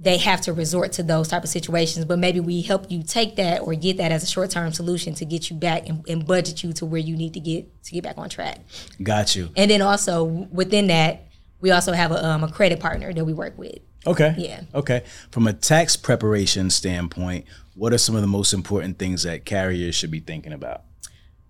[0.01, 2.05] they have to resort to those type of situations.
[2.05, 5.15] But maybe we help you take that or get that as a short term solution
[5.15, 7.93] to get you back and, and budget you to where you need to get to
[7.93, 8.61] get back on track.
[9.03, 11.27] got you And then also within that,
[11.61, 13.79] we also have a, um, a credit partner that we work with.
[14.07, 14.61] okay Yeah.
[14.75, 19.45] okay from a tax preparation standpoint what are some of the most important things that
[19.45, 20.83] carriers should be thinking about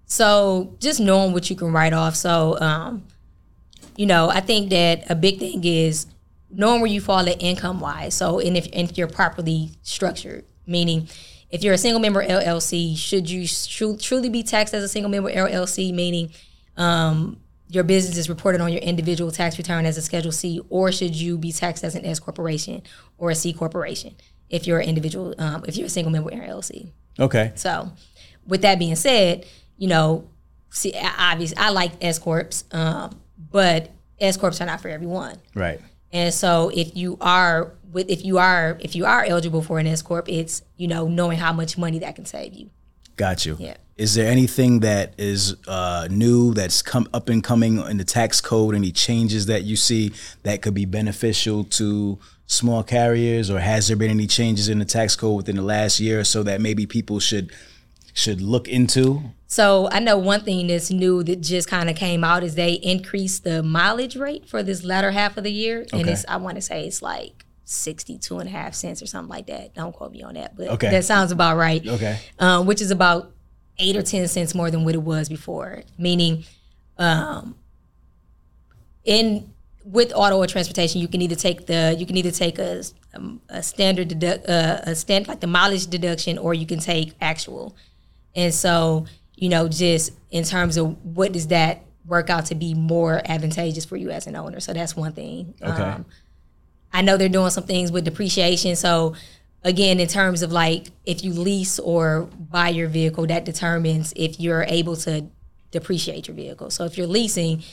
[0.06, 2.16] So just knowing what you can write off.
[2.16, 3.04] So, um,
[3.96, 6.06] you know, I think that a big thing is
[6.50, 8.14] knowing where you fall at income wise.
[8.14, 11.08] So, and if, and if you're properly structured, meaning
[11.50, 15.10] if you're a single member LLC, should you tru- truly be taxed as a single
[15.10, 16.30] member LLC, meaning
[16.76, 20.92] um, your business is reported on your individual tax return as a Schedule C, or
[20.92, 22.82] should you be taxed as an S corporation
[23.18, 24.14] or a C corporation
[24.48, 26.92] if you're an individual, um, if you're a single member LLC?
[27.18, 27.92] okay So,
[28.46, 29.44] with that being said,
[29.76, 30.28] you know,
[30.70, 35.36] see, obviously, I like S corps, um, but S corps are not for everyone.
[35.54, 35.80] right
[36.12, 39.86] And so, if you are with, if you are, if you are eligible for an
[39.86, 42.70] S corp, it's you know knowing how much money that can save you.
[43.16, 43.56] Got you.
[43.58, 43.76] Yeah.
[43.96, 48.40] Is there anything that is uh, new that's come up and coming in the tax
[48.40, 48.76] code?
[48.76, 50.12] Any changes that you see
[50.44, 54.84] that could be beneficial to small carriers, or has there been any changes in the
[54.84, 57.52] tax code within the last year or so that maybe people should
[58.18, 59.22] should look into?
[59.46, 62.72] So I know one thing that's new that just kind of came out is they
[62.74, 66.12] increased the mileage rate for this latter half of the year, and Okay.
[66.12, 69.46] it's I want to say it's like 62 and a half cents or something like
[69.46, 69.74] that.
[69.74, 70.90] Don't quote me on that, but Okay.
[70.90, 71.86] that sounds about right.
[71.86, 72.18] Okay.
[72.38, 73.32] um, which is about
[73.78, 75.84] eight or ten cents more than what it was before.
[75.96, 76.44] Meaning,
[76.98, 77.54] um,
[79.04, 79.52] in
[79.84, 82.82] with auto or transportation, you can either take the you can either take a
[83.14, 87.12] um, a standard deduct uh, a stand like the mileage deduction, or you can take
[87.20, 87.74] actual.
[88.38, 92.72] And so, you know, just in terms of what does that work out to be
[92.72, 94.60] more advantageous for you as an owner?
[94.60, 95.54] So that's one thing.
[95.60, 95.82] Okay.
[95.82, 96.06] Um,
[96.92, 98.76] I know they're doing some things with depreciation.
[98.76, 99.16] So
[99.64, 104.38] again, in terms of like if you lease or buy your vehicle, that determines if
[104.38, 105.26] you're able to
[105.72, 106.70] depreciate your vehicle.
[106.70, 107.64] So if you're leasing,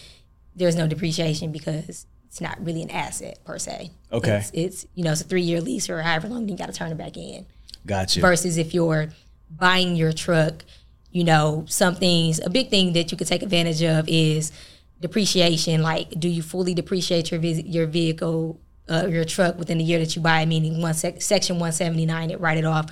[0.56, 3.92] there's no depreciation because it's not really an asset per se.
[4.12, 4.38] Okay.
[4.38, 6.74] It's, it's you know, it's a three year lease or however long you got to
[6.74, 7.46] turn it back in.
[7.86, 8.20] Gotcha.
[8.20, 9.10] Versus if you're
[9.58, 10.64] buying your truck,
[11.12, 14.52] you know, some things, a big thing that you could take advantage of is
[15.00, 15.82] depreciation.
[15.82, 20.00] Like, do you fully depreciate your vis- your vehicle, uh, your truck within the year
[20.00, 20.42] that you buy?
[20.42, 22.88] it, Meaning, one sec- section one seventy nine, it write it off,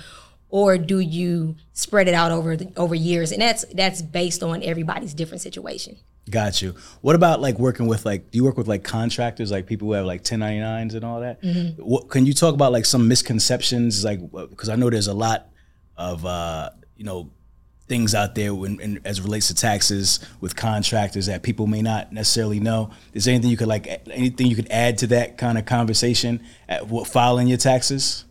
[0.48, 3.32] or do you spread it out over the, over years?
[3.32, 5.96] And that's that's based on everybody's different situation.
[6.30, 6.74] Got you.
[7.02, 8.30] What about like working with like?
[8.30, 11.42] Do you work with like contractors, like people who have like 1099s and all that?
[11.42, 11.82] Mm-hmm.
[11.82, 15.48] What, can you talk about like some misconceptions, like because I know there's a lot
[15.96, 17.30] of uh, you know
[17.86, 21.82] things out there when in, as it relates to taxes with contractors that people may
[21.82, 22.90] not necessarily know.
[23.12, 26.42] Is there anything you could like anything you could add to that kind of conversation
[26.68, 28.24] at what, filing your taxes?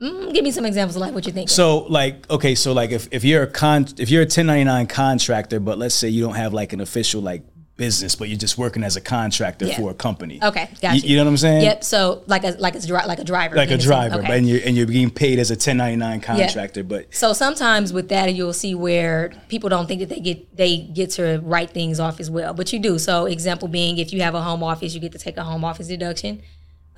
[0.00, 1.48] Mm, Give me some examples of like what you think.
[1.48, 5.58] So like okay, so like if, if you're a con if you're a 1099 contractor,
[5.58, 7.42] but let's say you don't have like an official like
[7.78, 9.76] business, but you're just working as a contractor Yeah.
[9.78, 10.38] for a company.
[10.42, 11.62] okay, got You, you know what I'm saying?
[11.62, 11.84] Yep.
[11.84, 13.56] So like a like a dri- like a driver.
[13.56, 14.26] Like a driver, Okay.
[14.26, 18.10] but and you're and you're being paid as a 1099 contractor, but So sometimes with
[18.10, 21.98] that, you'll see where people don't think that they get they get to write things
[21.98, 22.98] off as well, but you do.
[22.98, 25.64] So example being, if you have a home office, you get to take a home
[25.64, 26.42] office deduction.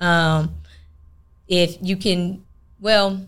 [0.01, 0.55] Um,
[1.47, 2.43] if you can,
[2.79, 3.21] well,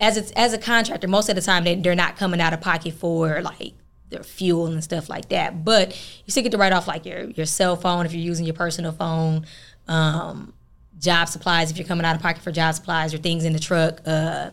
[0.00, 2.60] as a, as a contractor, most of the time they, they're not coming out of
[2.60, 3.72] pocket for like
[4.10, 5.64] their fuel and stuff like that.
[5.64, 5.90] But
[6.24, 8.54] you still get to write off like your your cell phone if you're using your
[8.54, 9.46] personal phone.
[9.88, 10.52] Um,
[10.98, 13.58] job supplies if you're coming out of pocket for job supplies or things in the
[13.58, 14.00] truck.
[14.06, 14.50] Uh,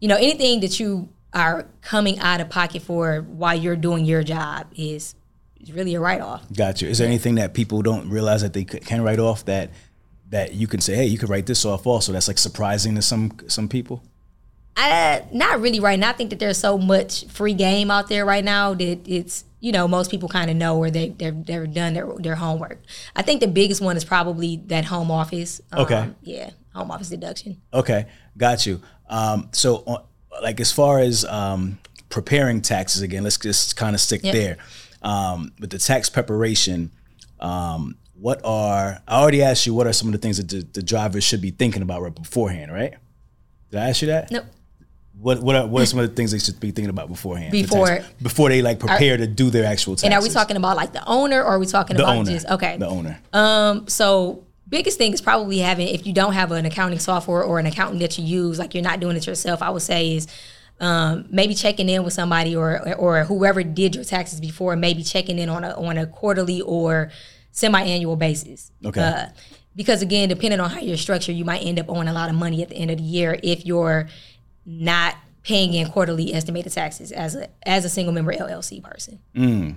[0.00, 4.22] you know, anything that you are coming out of pocket for while you're doing your
[4.22, 5.14] job is,
[5.60, 6.44] is really a write off.
[6.52, 6.86] Gotcha.
[6.86, 9.70] Is there anything that people don't realize that they can write off that
[10.30, 12.12] that you can say, hey, you could write this off also?
[12.12, 14.02] That's like surprising to some some people.
[14.78, 16.10] I, not really right now.
[16.10, 19.72] I think that there's so much free game out there right now that it's you
[19.72, 22.78] know most people kind of know where they they've, they've done their their homework.
[23.16, 25.60] I think the biggest one is probably that home office.
[25.72, 26.10] Um, Okay.
[26.22, 27.60] Yeah, home office deduction.
[27.74, 28.80] Okay, got you.
[29.08, 29.98] Um, so, uh,
[30.42, 34.32] like as far as um, preparing taxes again, let's just kind of stick Yep.
[34.34, 34.56] there.
[35.02, 36.92] Um, with the tax preparation,
[37.40, 39.74] um, what are I already asked you?
[39.74, 42.14] What are some of the things that the, the drivers should be thinking about right
[42.14, 42.72] beforehand?
[42.72, 42.94] Right?
[43.70, 44.30] Did I ask you that?
[44.30, 44.44] Nope.
[45.20, 47.50] What what are, what are some of the things they should be thinking about beforehand?
[47.50, 50.04] Before- before they like prepare to do their actual taxes.
[50.04, 52.30] And are we talking about like the owner or are we talking the about owner?
[52.30, 52.76] just okay?
[52.76, 53.18] the owner.
[53.32, 57.58] Um, so biggest thing is probably having if you don't have an accounting software or
[57.58, 60.28] an accountant that you use, like you're not doing it yourself, I would say is
[60.80, 65.38] um, maybe checking in with somebody or or whoever did your taxes before, maybe checking
[65.38, 67.10] in on a on a quarterly or
[67.50, 68.70] semi-annual basis.
[68.84, 69.00] Okay.
[69.00, 69.26] Uh,
[69.74, 72.36] because again, depending on how you're structured, you might end up owing a lot of
[72.36, 74.08] money at the end of the year if you're
[74.68, 79.18] not paying in quarterly estimated taxes as a as a single member LLC person.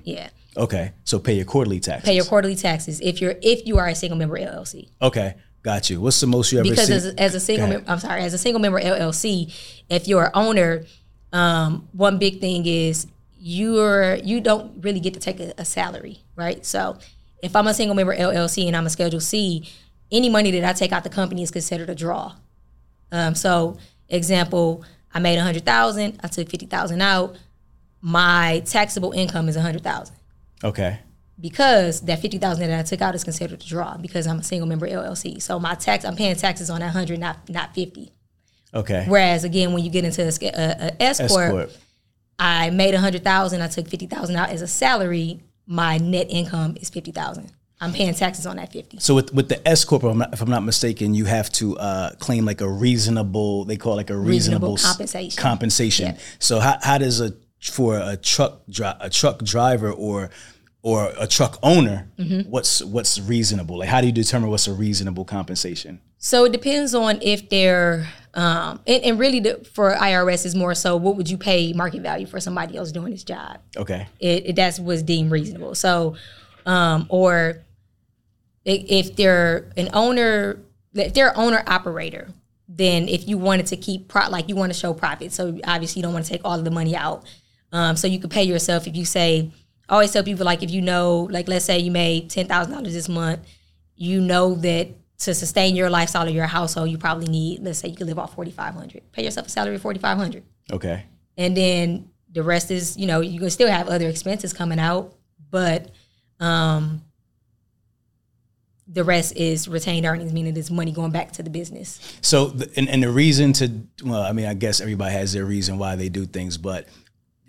[0.04, 0.30] Yeah.
[0.58, 2.06] Okay, so pay your quarterly taxes.
[2.06, 4.90] Pay your quarterly taxes if you're if you are a single member LLC.
[5.02, 6.02] okay, got you.
[6.02, 8.38] What's the most you ever because as, as a single mem- I'm sorry, as a
[8.38, 9.54] single member LLC,
[9.90, 10.84] if you're an owner,
[11.32, 13.08] um, one big thing is
[13.40, 16.66] you're you don't really get to take a, a salary, right?
[16.66, 16.98] So
[17.42, 19.70] if I'm a single member LLC and I'm a Schedule C,
[20.12, 22.36] any money that I take out the company is considered a draw.
[23.14, 23.78] Um, so
[24.12, 27.36] example, I made a hundred thousand, I took fifty thousand out.
[28.02, 30.16] My taxable income is a hundred thousand
[30.64, 31.00] okay.
[31.40, 34.44] because that fifty thousand that I took out is considered a draw because I'm a
[34.44, 35.42] single member LLC.
[35.42, 38.12] So my tax, I'm paying taxes on that hundred, not not fifty.
[38.74, 39.06] Okay.
[39.08, 41.72] Whereas again, when you get into a, a, a S corp, S corp.
[42.40, 45.42] I made a hundred thousand, I took fifty thousand out as a salary.
[45.68, 47.52] My net income is fifty thousand.
[47.82, 49.00] I'm paying taxes on that fifty.
[49.00, 51.50] So with with the S corp, if I'm not, if I'm not mistaken, you have
[51.54, 53.66] to uh, claim like a reasonable.
[53.66, 55.42] They call it like a reasonable, Reasonable compensation.
[55.42, 56.06] Compensation.
[56.16, 56.18] Yeah.
[56.40, 60.30] So how, how does a for a truck dri- a truck driver or
[60.84, 62.50] or a truck owner, Mm-hmm.
[62.50, 63.80] what's what's reasonable?
[63.80, 66.00] Like how do you determine what's a reasonable compensation?
[66.18, 70.74] So it depends on if they're Um, and, and really, the, for IRS is more
[70.74, 73.58] so what would you pay market value for somebody else doing this job?
[73.76, 74.08] Okay.
[74.20, 75.76] It, it that's was deemed reasonable.
[75.76, 76.16] So,
[76.66, 77.58] um, or
[78.66, 80.60] if they're an owner,
[80.94, 82.30] if they're owner operator,
[82.68, 86.00] then if you wanted to keep pro, like you want to show profit, so obviously
[86.00, 87.26] you don't want to take all of the money out.
[87.72, 89.52] Um, so you could pay yourself if you say.
[89.90, 92.74] I always tell people like if you know, like let's say you made ten thousand
[92.74, 93.42] dollars this month,
[93.96, 94.88] you know that
[95.20, 98.18] to sustain your lifestyle or your household, you probably need, let's say you could live
[98.18, 99.02] off forty five hundred.
[99.12, 101.04] Pay yourself a salary of forty five hundred Okay.
[101.38, 105.14] and then the rest is you know you can still have other expenses coming out
[105.50, 105.92] but
[106.40, 107.02] um
[108.94, 112.70] the rest is retained earnings meaning it's money going back to the business So, the,
[112.76, 113.72] and, and the reason to,
[114.04, 116.88] well, I mean, I guess everybody has their reason why they do things, but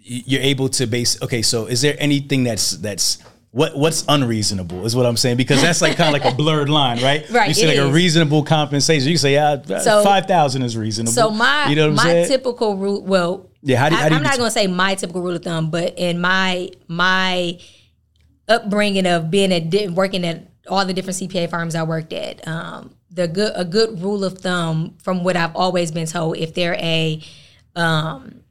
[0.05, 1.21] you're able to base.
[1.23, 3.19] Okay, so is there anything that's that's
[3.53, 6.69] what what's unreasonable is what I'm saying because that's like kind of like a blurred
[6.69, 7.29] line, right?
[7.31, 9.11] Right, You say like a reasonable compensation.
[9.11, 11.13] You say, yeah, uh, So- five thousand is reasonable.
[11.13, 12.29] so my you know my saying?
[12.29, 15.23] typical rule well Yeah, how do- how I, do I'm not to say my typical
[15.23, 17.59] rule of thumb but in my my
[18.49, 22.95] upbringing of being at working at all the different CPA firms I worked at, um,
[23.11, 26.75] the good a good rule of thumb from what I've always been told, if they're
[26.77, 27.21] a
[27.77, 28.43] um,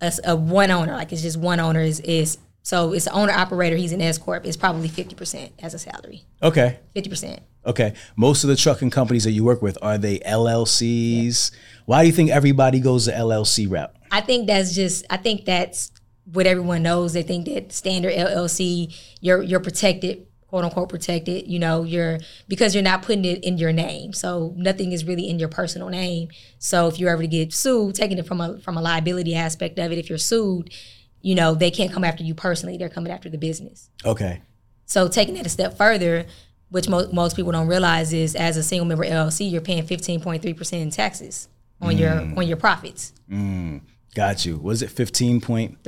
[0.00, 3.76] a, a one owner, like it's just one owner is is so it's owner operator.
[3.76, 4.46] He's an S corp.
[4.46, 6.22] It's probably fifty percent as a salary.
[6.42, 7.40] okay, Fifty percent.
[7.66, 7.92] okay.
[8.16, 11.50] Most of the trucking companies that you work with are they LLCs?
[11.84, 13.94] Why do you think everybody goes the LLC route?
[14.10, 15.92] I think that's just I think that's
[16.32, 17.12] what everyone knows.
[17.12, 21.48] They think that standard LLC, you're you're protected, quote unquote protected.
[21.48, 24.12] You know, you're because you're not putting it in your name.
[24.12, 26.28] So nothing is really in your personal name.
[26.60, 29.80] So if you're ever to get sued, taking it from a from a liability aspect
[29.80, 30.72] of it, if you're sued,
[31.22, 32.76] you know, they can't come after you personally.
[32.76, 33.90] They're coming after the business.
[34.04, 34.42] Okay,
[34.86, 36.24] So taking that a step further,
[36.68, 40.72] which mo- most people don't realize is as a single member LLC, you're paying 15.3%
[40.80, 41.48] in taxes
[41.80, 42.38] on your mm.
[42.38, 43.12] on your profits.
[43.28, 43.80] Mm.
[44.14, 44.58] got you.
[44.58, 45.82] Was it fifteen point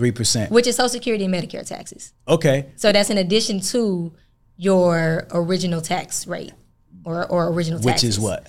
[0.00, 0.10] Three.
[0.12, 0.50] percent?
[0.50, 2.12] which is Social Security and Medicare taxes.
[2.26, 4.12] Okay, So that's in addition to
[4.56, 6.52] your original tax rate
[7.04, 8.16] or, or original tax which taxes.
[8.16, 8.46] is what?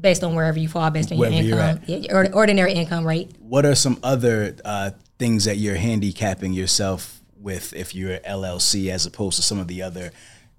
[0.00, 3.04] Based on wherever you fall, based on your Wherever you're income, yeah, your ordinary income
[3.06, 3.30] rate.
[3.40, 9.06] what are some other uh, things that you're handicapping yourself with if you're LLC as
[9.06, 10.12] opposed to some of the other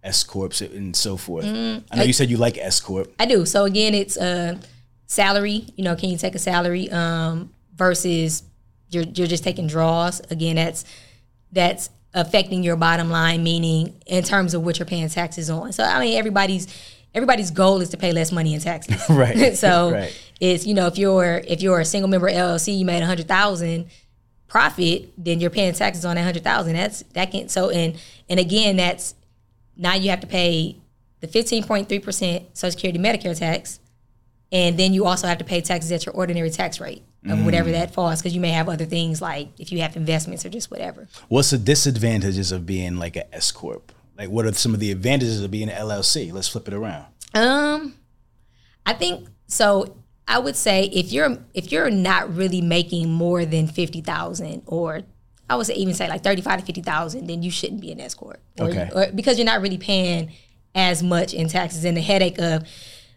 [0.04, 1.46] S corps and so forth?
[1.46, 1.86] Mm-hmm.
[1.92, 3.14] I know you said you like S corp.
[3.20, 3.46] I do.
[3.46, 4.60] So again, it's a
[5.08, 5.66] salary.
[5.78, 8.44] You know, can you take a salary um, versus
[8.90, 10.22] you're you're just taking draws?
[10.32, 10.86] Again, that's
[11.52, 15.72] that's affecting your bottom line, meaning in terms of what you're paying taxes on.
[15.72, 16.68] So I mean, everybody's
[17.14, 19.02] everybody's goal is to pay less money in taxes.
[19.10, 20.20] Right, so right.
[20.40, 23.28] it's you know if you're if you're a single member LLC, you made a hundred
[23.28, 23.88] thousand
[24.48, 26.74] profit, then you're paying taxes on that hundred thousand.
[26.74, 29.16] That's that can so and and again that's
[29.78, 30.78] now you have to pay
[31.20, 33.80] the fifteen point three percent Social Security Medicare tax,
[34.52, 37.72] and then you also have to pay taxes at your ordinary tax rate of whatever
[37.72, 40.72] that falls because you may have other things like if you have investments or just
[40.72, 41.08] whatever.
[41.28, 43.92] What's the disadvantages of being like an S corp?
[44.18, 46.32] Like, what are some of the advantages of being an LLC?
[46.32, 47.06] Let's flip it around.
[47.34, 47.96] Um,
[48.86, 49.96] I think so.
[50.28, 55.02] I would say if you're if you're not really making more than fifty thousand, or
[55.50, 57.92] I would say even say like thirty five to fifty thousand, then you shouldn't be
[57.92, 58.40] an S corp.
[58.60, 58.90] Okay.
[58.94, 60.32] or because you're not really paying
[60.76, 62.64] as much in taxes and the headache of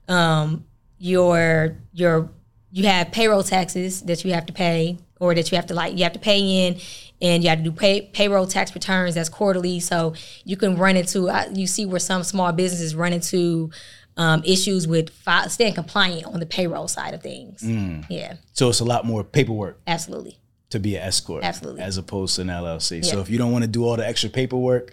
[0.08, 0.64] um
[0.98, 2.30] your your
[2.72, 5.96] you have payroll taxes that you have to pay or that you have to like
[5.96, 6.80] you have to pay in
[7.20, 9.78] and you have to do pay, payroll tax returns that's quarterly.
[9.78, 10.14] So
[10.44, 13.70] you can run into you see where some small businesses run into
[14.16, 17.62] um, issues with fi- staying compliant on the payroll side of things.
[18.10, 18.36] Yeah.
[18.52, 20.38] So it's a lot more paperwork absolutely.
[20.70, 21.82] to be an S corp Absolutely.
[21.82, 23.04] as opposed to an LLC.
[23.04, 24.92] So if you don't want to do all the extra paperwork,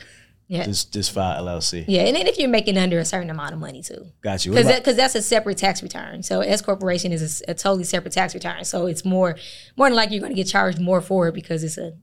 [0.49, 1.85] yeah just just file LLC.
[1.87, 4.51] yeah and then if you're making under a certain amount of money too Got you.
[4.51, 6.23] Because that, cause that's a separate tax return.
[6.23, 8.65] So S corporation is a totally separate tax return.
[8.65, 9.37] So it's more
[9.77, 11.93] more than likely you're going to get charged more for it because it's a,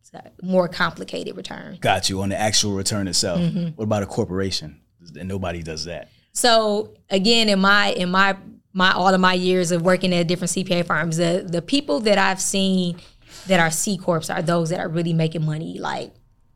[0.00, 1.78] it's a more complicated return.
[1.80, 3.40] Got you on the actual return itself.
[3.40, 3.70] Mm-hmm.
[3.70, 4.80] What about a corporation?
[5.18, 6.10] And nobody does that.
[6.32, 8.36] So again, in my in my
[8.72, 12.18] my all of my years of working at different CPA firms, the the people that
[12.18, 13.00] I've seen
[13.46, 16.12] that are C corps are those that are really making money, like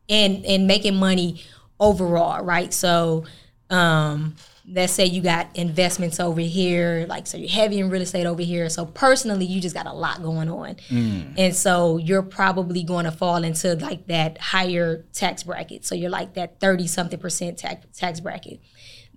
[0.09, 1.41] and and making money
[1.79, 2.73] overall, right?
[2.73, 3.25] So
[3.69, 4.35] um
[4.71, 8.43] let's say you got investments over here, like so you're heavy in real estate over
[8.43, 8.69] here.
[8.69, 10.75] So personally, you just got a lot going on.
[11.37, 15.85] And so you're probably going to fall into like that higher tax bracket.
[15.85, 18.59] So you're like that 30 something percent tax tax bracket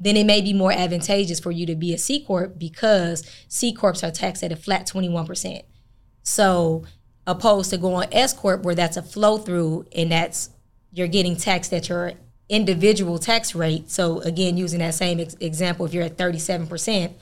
[0.02, 3.72] then it may be more advantageous for you to be a C corp because C
[3.72, 5.62] corps are taxed at a flat 21%.
[6.24, 6.84] So
[7.26, 10.50] opposed to going S corp where that's a flow through and that's
[10.92, 12.12] you're getting taxed at your
[12.48, 13.90] individual tax rate.
[13.90, 17.12] So again, using that same ex- example, if you're at 37%,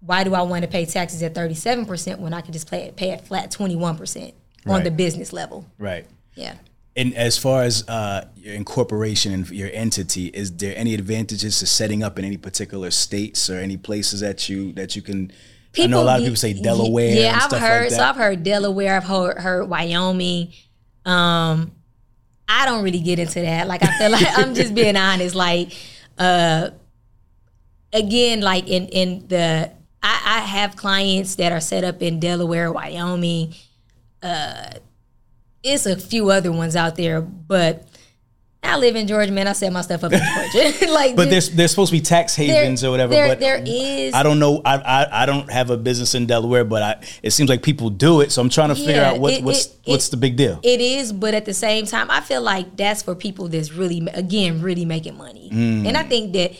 [0.00, 3.10] why do I want to pay taxes at 37% when I could just pay, pay
[3.10, 4.32] it flat 21%
[4.66, 4.84] on Right.
[4.84, 5.66] the business level?
[5.78, 6.06] Right.
[6.34, 6.54] Yeah.
[6.96, 11.66] And as far as uh, your incorporation and your entity, is there any advantages to
[11.66, 15.32] setting up in any particular states or any places that you that you can?
[15.76, 17.12] I know a lot of people say Delaware.
[17.16, 17.80] Yeah, and I've stuff heard.
[17.80, 17.96] Like that.
[17.96, 18.96] So I've heard Delaware.
[18.96, 20.52] I've heard, heard Wyoming.
[21.04, 21.72] Um,
[22.48, 23.66] I don't really get into that.
[23.66, 25.34] Like I feel like I'm just being honest.
[25.34, 25.72] Like,
[26.18, 26.70] uh,
[27.92, 29.70] again, like in in the
[30.02, 33.54] I, I have clients that are set up in Delaware, Wyoming.
[34.22, 34.74] Uh,
[35.62, 37.88] it's a few other ones out there, but
[38.64, 39.46] I live in Georgia, man.
[39.46, 40.20] I set my stuff up in
[40.52, 40.86] Georgia.
[40.92, 43.12] like, But there's there's supposed to be tax there- havens or whatever.
[43.12, 44.14] There, but there is.
[44.14, 44.60] I don't know.
[44.64, 47.90] I, I I don't have a business in Delaware, but I it seems like people
[47.90, 48.32] do it.
[48.32, 50.60] So I'm trying to figure out what, it- what's it- what's the big deal.
[50.62, 54.06] It is, but at the same time, I feel like that's for people that's really,
[54.14, 55.50] again, really making money.
[55.52, 55.86] Mm.
[55.86, 56.52] And I think that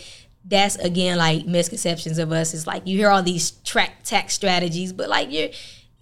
[0.46, 2.52] that's again like misconceptions of us.
[2.54, 5.48] Is like you hear all these track tax strategies, but like you're,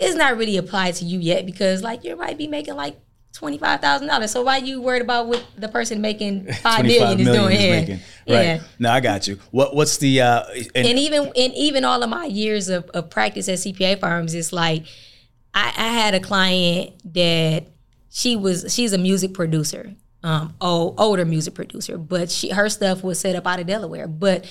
[0.00, 2.98] it's not really applied to you yet because like you might be making like
[3.32, 4.30] twenty five thousand dollars.
[4.30, 7.60] So why you worried about what the person making five 25 million is doing is
[7.60, 7.80] here?
[7.80, 7.94] making.
[8.28, 8.42] Right.
[8.42, 8.62] Yeah.
[8.78, 9.38] No, I got you.
[9.50, 13.10] What what's the uh and, and even and even all of my years of, of
[13.10, 14.84] practice at CPA firms, it's like
[15.54, 17.64] I, I had a client that
[18.10, 23.02] she was she's a music producer, um, old, older music producer, but she her stuff
[23.02, 24.06] was set up out of Delaware.
[24.06, 24.44] But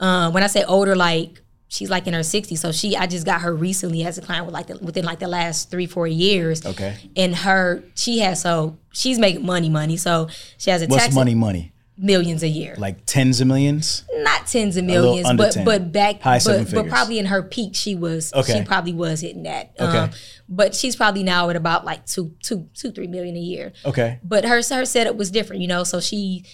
[0.00, 3.24] um, when I say older, like she's like in her 60s, so she I just
[3.26, 6.06] got her recently as a client with like the, within like the last three four
[6.06, 6.64] years.
[6.66, 6.96] Okay.
[7.16, 11.14] and her she has so she's making money money, so she has a what's tax
[11.14, 11.72] money money?
[12.00, 14.04] millions a year Like tens of millions?
[14.18, 15.64] not tens of millions, but 10.
[15.64, 18.58] but back, High but, but probably in her peak, she was Okay.
[18.60, 19.72] she probably was hitting that.
[19.80, 19.98] Okay.
[19.98, 20.10] Um,
[20.48, 23.72] but she's probably now at about like two two two three million a year.
[23.84, 24.20] Okay.
[24.22, 25.82] But her her setup was different, you know.
[25.82, 26.44] So she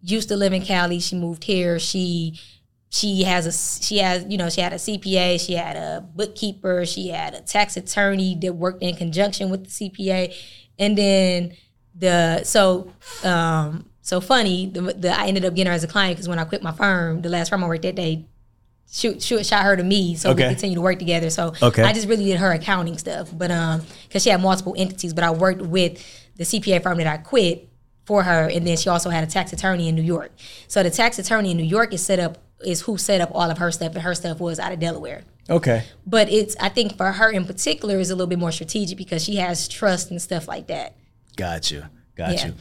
[0.00, 1.00] used to live in Cali.
[1.00, 1.78] She moved here.
[1.78, 2.40] She
[2.94, 5.44] she has a she has you know she had a CPA.
[5.44, 6.86] She had a bookkeeper.
[6.86, 10.32] She had a tax attorney that worked in conjunction with the CPA,
[10.78, 11.56] and then
[11.96, 12.92] the so
[13.24, 16.38] um so funny the, the I ended up getting her as a client because when
[16.38, 18.26] I quit my firm, the last firm I worked at, they
[18.88, 20.44] shoot, shoot shot her to me so Okay.
[20.44, 21.30] we continue to work together.
[21.30, 21.82] So Okay.
[21.82, 25.24] I just really did her accounting stuff, but um because she had multiple entities, but
[25.24, 26.00] I worked with
[26.36, 27.68] the CPA firm that I quit
[28.04, 30.30] for her, and then she also had a tax attorney in New York.
[30.68, 33.50] So the tax attorney in New York is set up is who set up all
[33.50, 35.22] of her stuff, and her stuff was out of Delaware.
[35.50, 35.84] Okay.
[36.06, 39.22] But it's I think for her in particular is a little bit more strategic because
[39.24, 40.96] she has trust and stuff like that,
[41.36, 41.84] Got you.
[42.16, 42.46] Got Yeah.
[42.46, 42.54] you.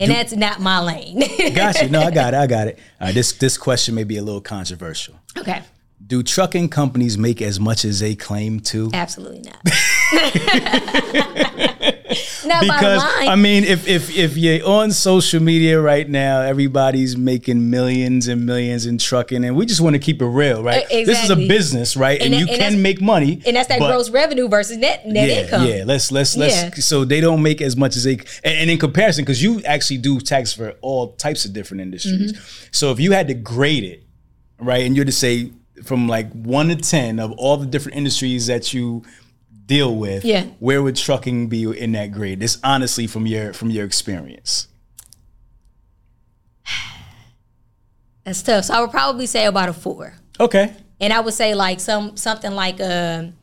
[0.00, 1.20] and that's not my lane.
[1.54, 1.88] Got you.
[1.88, 2.36] No, I got it.
[2.38, 2.78] I got it.
[3.00, 5.14] All right, this this question may be a little controversial.
[5.38, 5.62] okay,
[6.04, 8.90] Do trucking companies make as much as they claim to?
[8.92, 9.60] absolutely not.
[12.46, 13.02] not Because.
[13.04, 18.44] I mean, if if if you're on social media right now, everybody's making millions and
[18.44, 20.84] millions in trucking, and we just want to keep it real, right?
[20.92, 22.20] E- This is a business, right?
[22.20, 25.06] And, And you and can make money, and that's that but- gross revenue versus net
[25.06, 25.66] net yeah, income.
[25.66, 26.54] Yeah, let's let's let's.
[26.54, 26.70] Yeah.
[26.74, 29.98] So they don't make as much as they, and, and in comparison, because you actually
[29.98, 32.32] do tax for all types of different industries.
[32.32, 32.68] Mm-hmm.
[32.72, 34.02] So if you had to grade it,
[34.58, 35.52] right, and you're to say
[35.82, 39.02] from like one to ten of all the different industries that you
[39.66, 40.44] deal with, Yeah.
[40.58, 42.40] where would trucking be in that grade?
[42.40, 44.68] This honestly from your from your experience.
[48.24, 48.66] That's tough.
[48.66, 50.14] So I would probably say about a four.
[50.40, 50.74] Okay.
[51.00, 53.34] and I would say like some something like um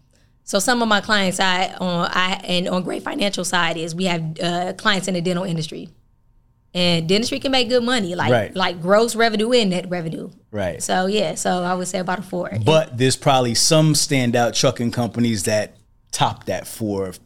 [0.43, 4.05] so some of my clients I on I and on Gray Financial side is we
[4.05, 5.89] have uh, clients in the dental industry,
[6.73, 8.55] and dentistry can make good money like Right.
[8.55, 10.29] like gross revenue and net revenue.
[10.51, 10.81] Right.
[10.83, 12.51] So yeah, so I would say about a four.
[12.65, 15.77] But there's probably some standout trucking companies that
[16.11, 16.67] top that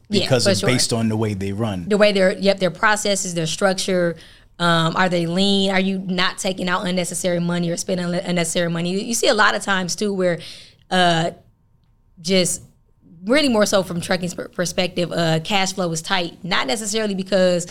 [0.10, 0.70] Yeah, because for of sure.
[0.70, 1.90] based on the way they run.
[1.90, 4.16] the way their yep their processes, their structure.
[4.58, 5.72] Um, are they lean?
[5.72, 8.92] Are you not taking out unnecessary money or spending unnecessary money?
[8.92, 10.40] You, you see a lot of times too where
[10.90, 11.32] uh,
[12.22, 12.62] just
[13.26, 16.42] really more so from trucking's perspective, uh, cash flow is tight.
[16.44, 17.68] Not necessarily because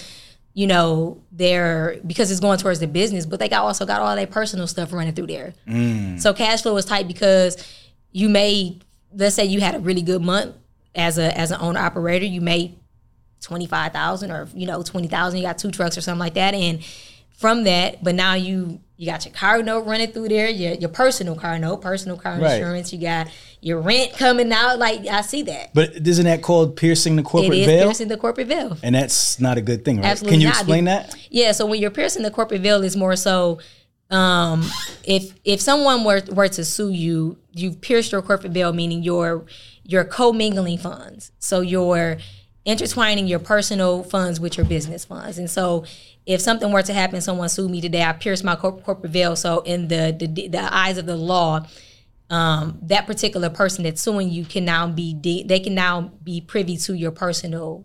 [0.52, 4.14] you know they're because it's going towards the business, but they got also got all
[4.14, 5.54] their personal stuff running through there.
[6.18, 7.56] So cash flow is tight because
[8.12, 8.78] you may
[9.16, 10.54] let's say you had a really good month
[10.94, 12.78] as a as an owner operator, you made
[13.40, 15.38] twenty five thousand or you know twenty thousand.
[15.40, 16.84] You got two trucks or something like that, and
[17.36, 20.88] from that, but now you you got your car note running through there, your your
[20.88, 22.54] personal car note, personal car Right.
[22.54, 22.92] insurance.
[22.92, 23.28] You got
[23.60, 24.78] your rent coming out.
[24.78, 25.74] Like I see that.
[25.74, 27.86] But isn't that called piercing the corporate is veil?
[27.86, 28.78] piercing the corporate veil.
[28.82, 30.06] And that's not a good thing, right?
[30.06, 30.56] Absolutely Can you not.
[30.56, 31.14] explain that?
[31.28, 33.58] Yeah, so when you're piercing the corporate veil, is more so
[34.10, 34.64] um,
[35.02, 39.44] if if someone were were to sue you, you've pierced your corporate veil, meaning you're
[39.84, 41.32] you're commingling funds.
[41.38, 42.18] So you're
[42.64, 45.38] intertwining your personal funds with your business funds.
[45.38, 45.84] And so
[46.26, 49.36] if something were to happen, someone sued me today, I pierced my corp- corporate veil.
[49.36, 51.66] So in the the, the eyes of the law,
[52.30, 56.40] um, that particular person that's suing you can now be de- they can now be
[56.40, 57.84] privy to your personal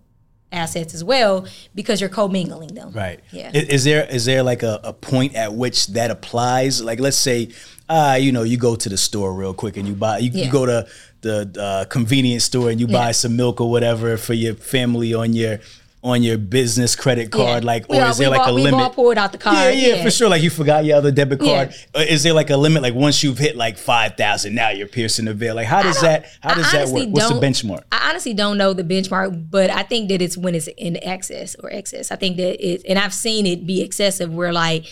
[0.51, 1.45] assets as well
[1.75, 2.91] because you're commingling them.
[2.91, 3.19] Right.
[3.31, 3.51] Yeah.
[3.53, 6.81] Is, is there is there like a, a point at which that applies?
[6.81, 7.49] Like, let's say,
[7.89, 10.45] uh, you know, you go to the store real quick and you buy, you, Yeah.
[10.45, 10.87] you go to
[11.21, 15.33] the uh, convenience store and you buy some milk or whatever for your family on
[15.33, 15.59] your
[16.01, 17.61] on your business credit card.
[17.63, 17.67] Yeah.
[17.67, 18.79] Like, or all- is there like all- a we've limit?
[18.79, 20.03] all pulled out the card, Yeah, yeah, yeah.
[20.03, 20.29] for sure.
[20.29, 21.73] Like you forgot your other debit card.
[21.93, 22.01] Yeah.
[22.01, 22.81] Uh, Is there like a limit?
[22.83, 25.55] Like once you've hit like five thousand, now you're piercing the veil.
[25.55, 26.27] Like how does that?
[26.39, 27.09] How does that work?
[27.09, 27.83] What's the benchmark?
[27.91, 31.55] I honestly don't know the benchmark, but I think that it's when it's in excess
[31.61, 32.11] or excess.
[32.11, 34.85] I think that it, and I've seen it be excessive where like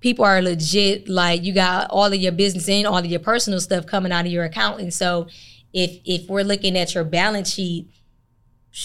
[0.00, 3.60] people are legit, like you got all of your business and all of your personal
[3.60, 4.80] stuff coming out of your account.
[4.80, 5.26] And so
[5.74, 7.88] if if we're looking at your balance sheet,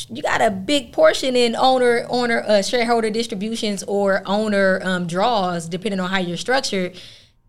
[0.10, 5.70] you got a big portion in owner owner uh, shareholder distributions or owner um, draws,
[5.70, 7.00] depending on how you're structured.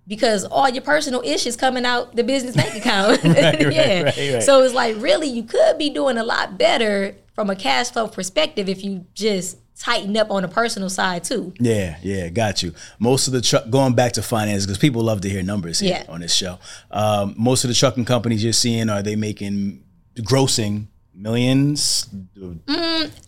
[0.07, 4.03] Because all your personal issues coming out the business bank account, right, yeah.
[4.03, 4.43] right, right.
[4.43, 8.09] So it's like really, you could be doing a lot better from a cash flow
[8.09, 11.53] perspective if you just tighten up on the personal side too.
[11.59, 12.75] Yeah, yeah, got you.
[12.99, 16.03] Most of the truck going back to finance because people love to hear numbers here
[16.07, 16.13] Yeah.
[16.13, 16.59] on this show.
[16.91, 19.83] Um, most of the trucking companies you're seeing are they making
[20.19, 22.07] grossing millions?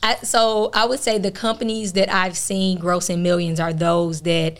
[0.03, 4.59] I, so I would say the companies that I've seen grossing millions are those that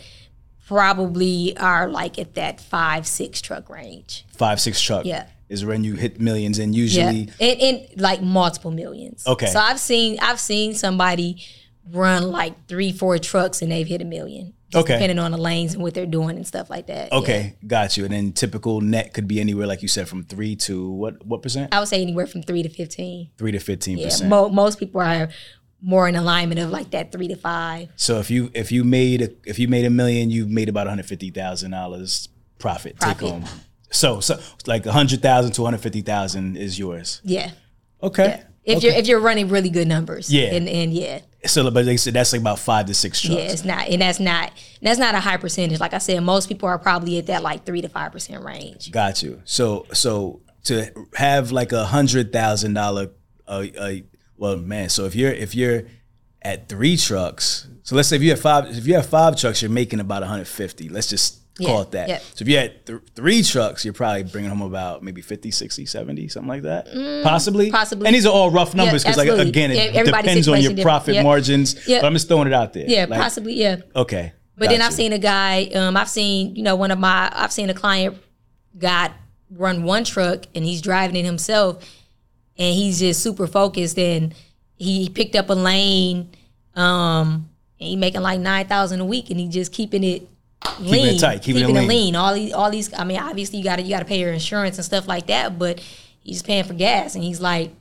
[0.67, 4.25] probably are like at that five six truck range.
[4.35, 5.05] Five, six truck.
[5.05, 5.27] Yeah.
[5.49, 9.23] is when you hit millions, and Yeah, usually and, and like multiple millions.
[9.27, 9.47] Okay.
[9.47, 11.43] So I've seen I've seen somebody
[11.91, 14.53] run like three four trucks and they've hit a million.
[14.75, 14.93] Okay.
[14.93, 17.09] Depending on the lanes and what they're doing and stuff like that.
[17.11, 17.17] Yeah.
[17.19, 18.05] okay, got you.
[18.05, 21.23] And then typical net could be anywhere, like you said, from three to what?
[21.25, 21.73] What percent?
[21.73, 23.29] I would say anywhere from three to fifteen.
[23.37, 24.29] Three to fifteen Yeah, percent.
[24.29, 25.29] mo- most people are
[25.79, 27.89] more in alignment of like that three to five.
[27.97, 30.87] So if you if you made a, if you made a million, you made about
[30.87, 33.45] one hundred fifty thousand dollars profit, take home.
[33.91, 37.21] So so like a hundred thousand to one hundred fifty thousand is yours.
[37.23, 37.51] Yeah.
[38.01, 38.41] Okay.
[38.63, 38.87] If okay.
[38.87, 40.33] you're if you're running really good numbers.
[40.33, 40.55] Yeah.
[40.55, 41.19] And and yeah.
[41.45, 43.35] So, but they said that's like about five to six trucks.
[43.35, 45.79] Yeah, it's not and that's not that's not a high percentage.
[45.79, 48.91] Like I said, most people are probably at that like three to five percent range.
[48.91, 49.41] Got you.
[49.43, 53.09] So, so to have like a hundred thousand dollar,
[53.47, 53.65] uh,
[54.37, 54.89] well, man.
[54.89, 55.83] So if you're if you're
[56.41, 59.61] at three trucks, so let's say if you have five, if you have five trucks,
[59.61, 60.89] you're making about 150.
[60.89, 62.09] Let's just call it that.
[62.09, 62.17] yeah.
[62.17, 65.85] So if you had th- three trucks, you're probably bringing home about maybe 50, 60,
[65.85, 66.85] 70, something like that.
[67.23, 67.69] possibly.
[67.69, 68.07] Mm, possibly.
[68.07, 71.15] And these are all rough numbers because, like, again, it Yeah, depends on your profit
[71.15, 71.23] Yep.
[71.23, 71.75] margins.
[71.87, 72.85] But I'm just throwing it out there.
[72.87, 73.77] Yeah, Like, possibly, yeah.
[73.95, 74.33] Okay.
[74.57, 77.31] But then Got I've seen a guy, um, I've seen, you know, one of my,
[77.33, 78.17] I've seen a client
[78.77, 79.11] got
[79.51, 81.83] run one truck and he's driving it himself
[82.57, 84.33] and he's just super focused and
[84.75, 86.29] he picked up a lane
[86.75, 87.49] um,
[87.79, 90.27] and he making like 9000 a week and he just keeping it
[90.79, 91.15] lean.
[91.15, 91.87] it tight, keeping it it lean.
[91.87, 92.15] lean.
[92.15, 94.85] All these, all these, I mean, obviously you gotta, you gotta pay your insurance and
[94.85, 95.79] stuff like that, but
[96.21, 97.71] he's paying for gas and he's like,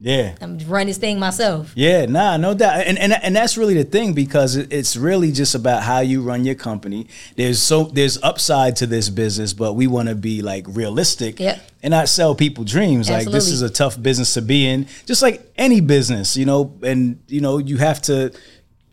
[0.00, 0.34] Yeah.
[0.40, 1.72] I'm running this thing myself.
[1.76, 5.54] Yeah, nah, no doubt, and and and that's really the thing because it's really just
[5.54, 7.06] about how you run your company.
[7.36, 11.60] There's so there's upside to this business, but we want to be like realistic Yep.
[11.84, 13.08] and not sell people dreams.
[13.08, 16.74] Like this is a tough business to be in, just like any business, you know.
[16.82, 18.32] And you know you have to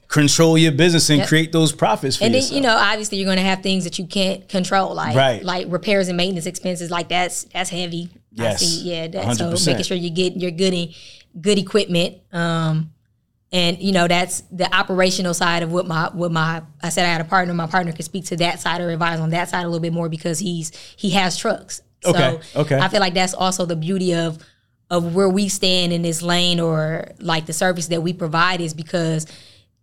[0.09, 1.27] control your business and Yep.
[1.27, 3.97] create those profits for And then you know, obviously, you're going to have things that
[3.99, 5.43] you can't control, like Right.
[5.43, 6.89] like repairs and maintenance expenses.
[6.91, 8.09] Like that's that's heavy.
[8.33, 8.61] Yes.
[8.61, 8.89] I see.
[8.91, 9.07] Yeah.
[9.07, 9.67] That, so 100%.
[9.67, 10.93] making sure you get your good
[11.39, 12.17] good equipment.
[12.33, 12.91] Um,
[13.51, 17.09] and you know that's the operational side of what my what my I said I
[17.09, 17.53] had a partner.
[17.53, 19.93] My partner could speak to that side or advise on that side a little bit
[19.93, 21.81] more because he's he has trucks.
[22.05, 22.77] Okay, So okay.
[22.79, 24.37] I feel like that's also the beauty of
[24.89, 28.73] of where we stand in this lane or like the service that we provide is
[28.73, 29.25] because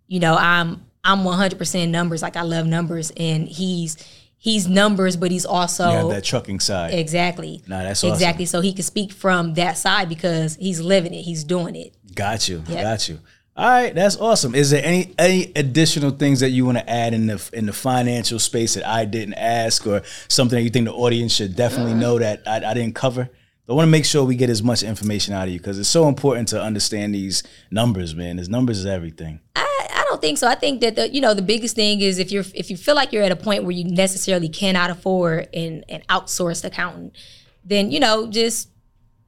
[0.06, 3.96] you know i'm i'm 100% numbers like i love numbers and he's
[4.38, 6.94] he's numbers but he's also that trucking side.
[6.94, 8.14] exactly Nah, that's awesome.
[8.14, 11.96] exactly so he can speak from that side because he's living it he's doing it
[12.16, 12.64] Got you.
[12.66, 12.82] Yeah.
[12.82, 13.20] Got you.
[13.56, 14.54] All right, that's awesome.
[14.54, 17.72] Is there any any additional things that you want to add in the in the
[17.72, 21.92] financial space that I didn't ask, or something that you think the audience should definitely
[21.92, 22.00] mm-hmm.
[22.00, 23.30] know that I, I didn't cover?
[23.68, 25.88] I want to make sure we get as much information out of you because it's
[25.88, 28.36] so important to understand these numbers, man.
[28.36, 29.40] These numbers is everything.
[29.56, 30.48] I don't think so.
[30.48, 32.94] I think that the you know the biggest thing is if you're if you feel
[32.94, 37.14] like you're at a point where you necessarily cannot afford an an outsourced accountant,
[37.64, 38.68] then you know just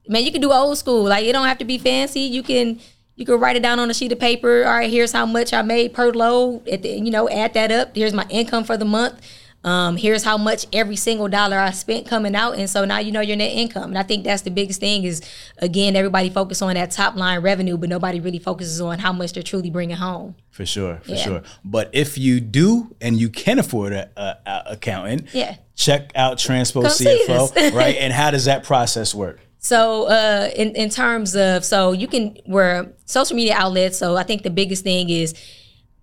[0.07, 1.03] man you can do old school.
[1.03, 2.21] Like it don't have to be fancy.
[2.21, 2.79] You can
[3.15, 4.63] you can write it down on a sheet of paper.
[4.65, 6.67] All right, here's how much I made per load.
[6.67, 7.95] At the, you know, add that up.
[7.95, 9.21] Here's my income for the month.
[9.63, 13.11] Um, here's how much every single dollar I spent coming out, and so now you
[13.11, 13.89] know your net income.
[13.91, 15.21] And I think that's the biggest thing is
[15.57, 19.33] again everybody focus on that top line revenue, but nobody really focuses on how much
[19.33, 20.35] they're truly bringing home.
[20.51, 21.17] For sure, for Yeah.
[21.23, 21.41] sure.
[21.65, 25.55] But if you do and you can afford a, a, a accountant, Yeah.
[25.75, 27.97] check out Transpo Come CFO, right?
[27.97, 29.41] And how does that process work?
[29.61, 33.97] So uh, in in terms of so you can we're social media outlets.
[33.97, 35.33] So I think the biggest thing is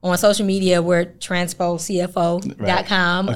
[0.03, 2.87] on social media we're transpocfo.com Right.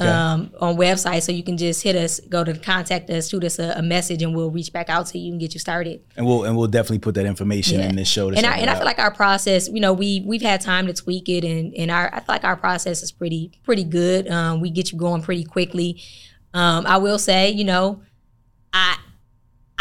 [0.00, 0.06] Okay.
[0.06, 1.22] um, on website.
[1.22, 4.22] So you can just hit us, go to contact us, shoot us a, a message,
[4.22, 6.00] and we'll reach back out to you and get you started.
[6.16, 8.30] And we'll and we'll definitely put that information in this show.
[8.30, 10.86] To and I, and I feel like our process, you know, we we've had time
[10.86, 14.28] to tweak it, and and our I feel like our process is pretty pretty good.
[14.28, 16.00] Um, we get you going pretty quickly.
[16.54, 18.02] Um, I will say, you know,
[18.72, 18.96] I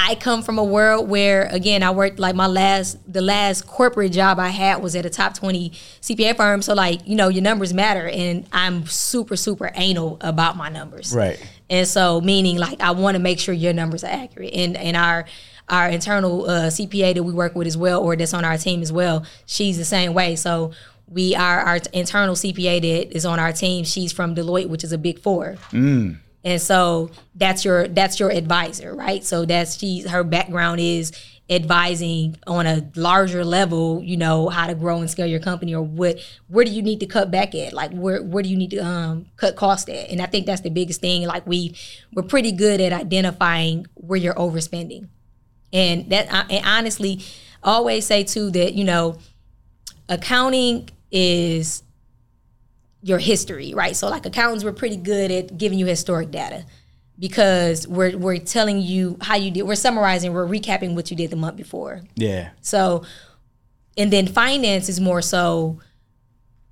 [0.01, 4.13] I come from a world where again I worked like my last the last corporate
[4.13, 5.71] job I had was at a top 20
[6.01, 6.61] CPA firm.
[6.61, 11.13] So like you know your numbers matter and I'm super super anal about my numbers.
[11.13, 11.37] Right.
[11.69, 14.95] and so meaning like I want to make sure your numbers are accurate and and
[14.95, 15.25] our
[15.67, 18.81] our internal uh, CPA that we work with as well or that's on our team
[18.81, 20.37] as well she's the same way.
[20.37, 20.71] So
[21.09, 23.83] we are our internal CPA that is on our team.
[23.83, 25.57] She's from Deloitte which is a big 4
[26.43, 29.23] and so that's your that's your advisor right?
[29.23, 31.11] So that's she her background is
[31.49, 35.81] advising on a larger level you know how to grow and scale your company or
[35.81, 37.73] what where do you need to cut back at?
[37.73, 40.09] Like where where do you need to um, cut cost at?
[40.09, 41.25] And i think that's the biggest thing.
[41.25, 41.75] Like we
[42.13, 45.09] we're pretty good at identifying where you're overspending.
[45.73, 47.21] And that and honestly
[47.63, 49.17] always say too that you know
[50.07, 51.83] accounting is
[53.01, 53.95] your history, right?
[53.95, 56.65] So like accountants, we're pretty good at giving you historic data
[57.17, 59.63] because we're we're telling you how you did.
[59.63, 62.01] We're summarizing, we're recapping what you did the month before.
[62.15, 62.49] Yeah.
[62.61, 63.03] So,
[63.97, 65.79] and then finance is more so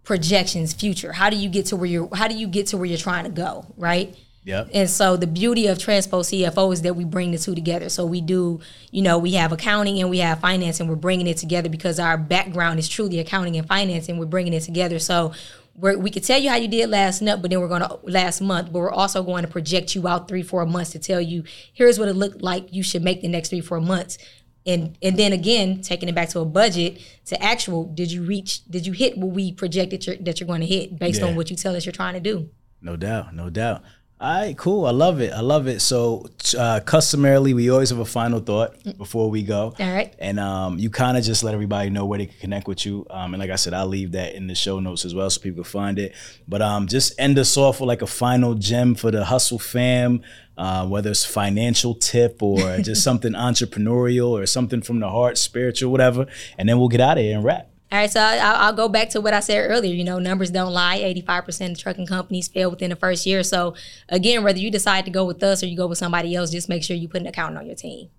[0.04, 1.12] projections, future.
[1.12, 2.10] How do you get to where you're?
[2.16, 4.16] How do you get to where you're trying to go, right?
[4.46, 4.70] Yep.
[4.74, 7.90] And so the beauty of Transpo CFO is that we bring the two together.
[7.90, 8.62] So we do,
[8.92, 12.00] you know, we have accounting and we have finance, and we're bringing it together because
[12.00, 15.00] our background is truly accounting and finance, and we're bringing it together.
[15.00, 15.34] So
[15.78, 18.00] we're, we could tell you how you did last month, but then we're going to
[18.04, 21.22] last month, but we're also going to project you out three, four months to tell
[21.22, 24.18] you here's what it looked like you should make the next three, four months.
[24.66, 28.66] And, and then again, taking it back to a budget to actual, did you reach,
[28.66, 31.28] did you hit what we projected you're, that you're going to hit based Yeah.
[31.28, 32.50] on what you tell us you're trying to do?
[32.82, 33.84] No doubt, no doubt.
[34.20, 34.88] All right, cool.
[34.88, 35.32] I love it.
[35.32, 35.80] I love it.
[35.80, 36.26] So,
[36.58, 39.76] uh, customarily, we always have a final thought before we go.
[39.80, 40.12] All right.
[40.18, 43.06] And um, you kind of just let everybody know where they can connect with you.
[43.12, 45.40] Um, and like I said, I'll leave that in the show notes as well so
[45.40, 46.16] people can find it.
[46.48, 50.24] But um, just end us off with like a final gem for the Hustle fam,
[50.58, 55.92] uh, whether it's financial tip or just something entrepreneurial or something from the heart, spiritual,
[55.92, 56.26] whatever.
[56.58, 57.70] And then we'll get out of here and wrap.
[57.90, 59.94] All right, so I- I'll, I'll go back to what I said earlier.
[59.94, 60.98] You know, numbers don't lie.
[60.98, 63.44] Eighty-five percent of trucking companies fail within the first year.
[63.44, 63.76] So
[64.10, 66.68] again, whether you decide to go with us or you go with somebody else, just
[66.70, 68.10] make sure you put an accountant on your team.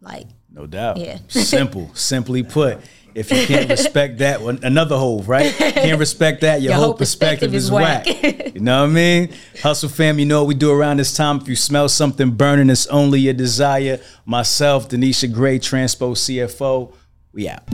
[0.00, 0.96] Like, No doubt.
[0.96, 1.18] Yeah.
[1.28, 1.90] Simple.
[1.94, 2.78] Simply put.
[3.14, 5.52] If you can't respect that, well, another hole, right?
[5.52, 8.06] Can't respect that, your, Your whole perspective, perspective is is whack.
[8.06, 8.54] whack.
[8.54, 9.34] you know what I mean?
[9.60, 11.38] Hustle fam, you know what we do around this time.
[11.38, 13.98] If you smell something burning, it's only your desire.
[14.24, 16.94] Myself, Denisha Gray, Transpo CFO,
[17.32, 17.64] we out.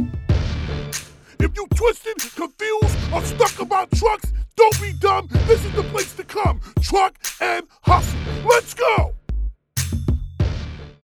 [1.39, 5.29] If you twisted, confused, or stuck about trucks, don't be dumb.
[5.47, 6.61] This is the place to come.
[6.81, 8.19] Truck and hustle.
[8.45, 9.16] Let's go.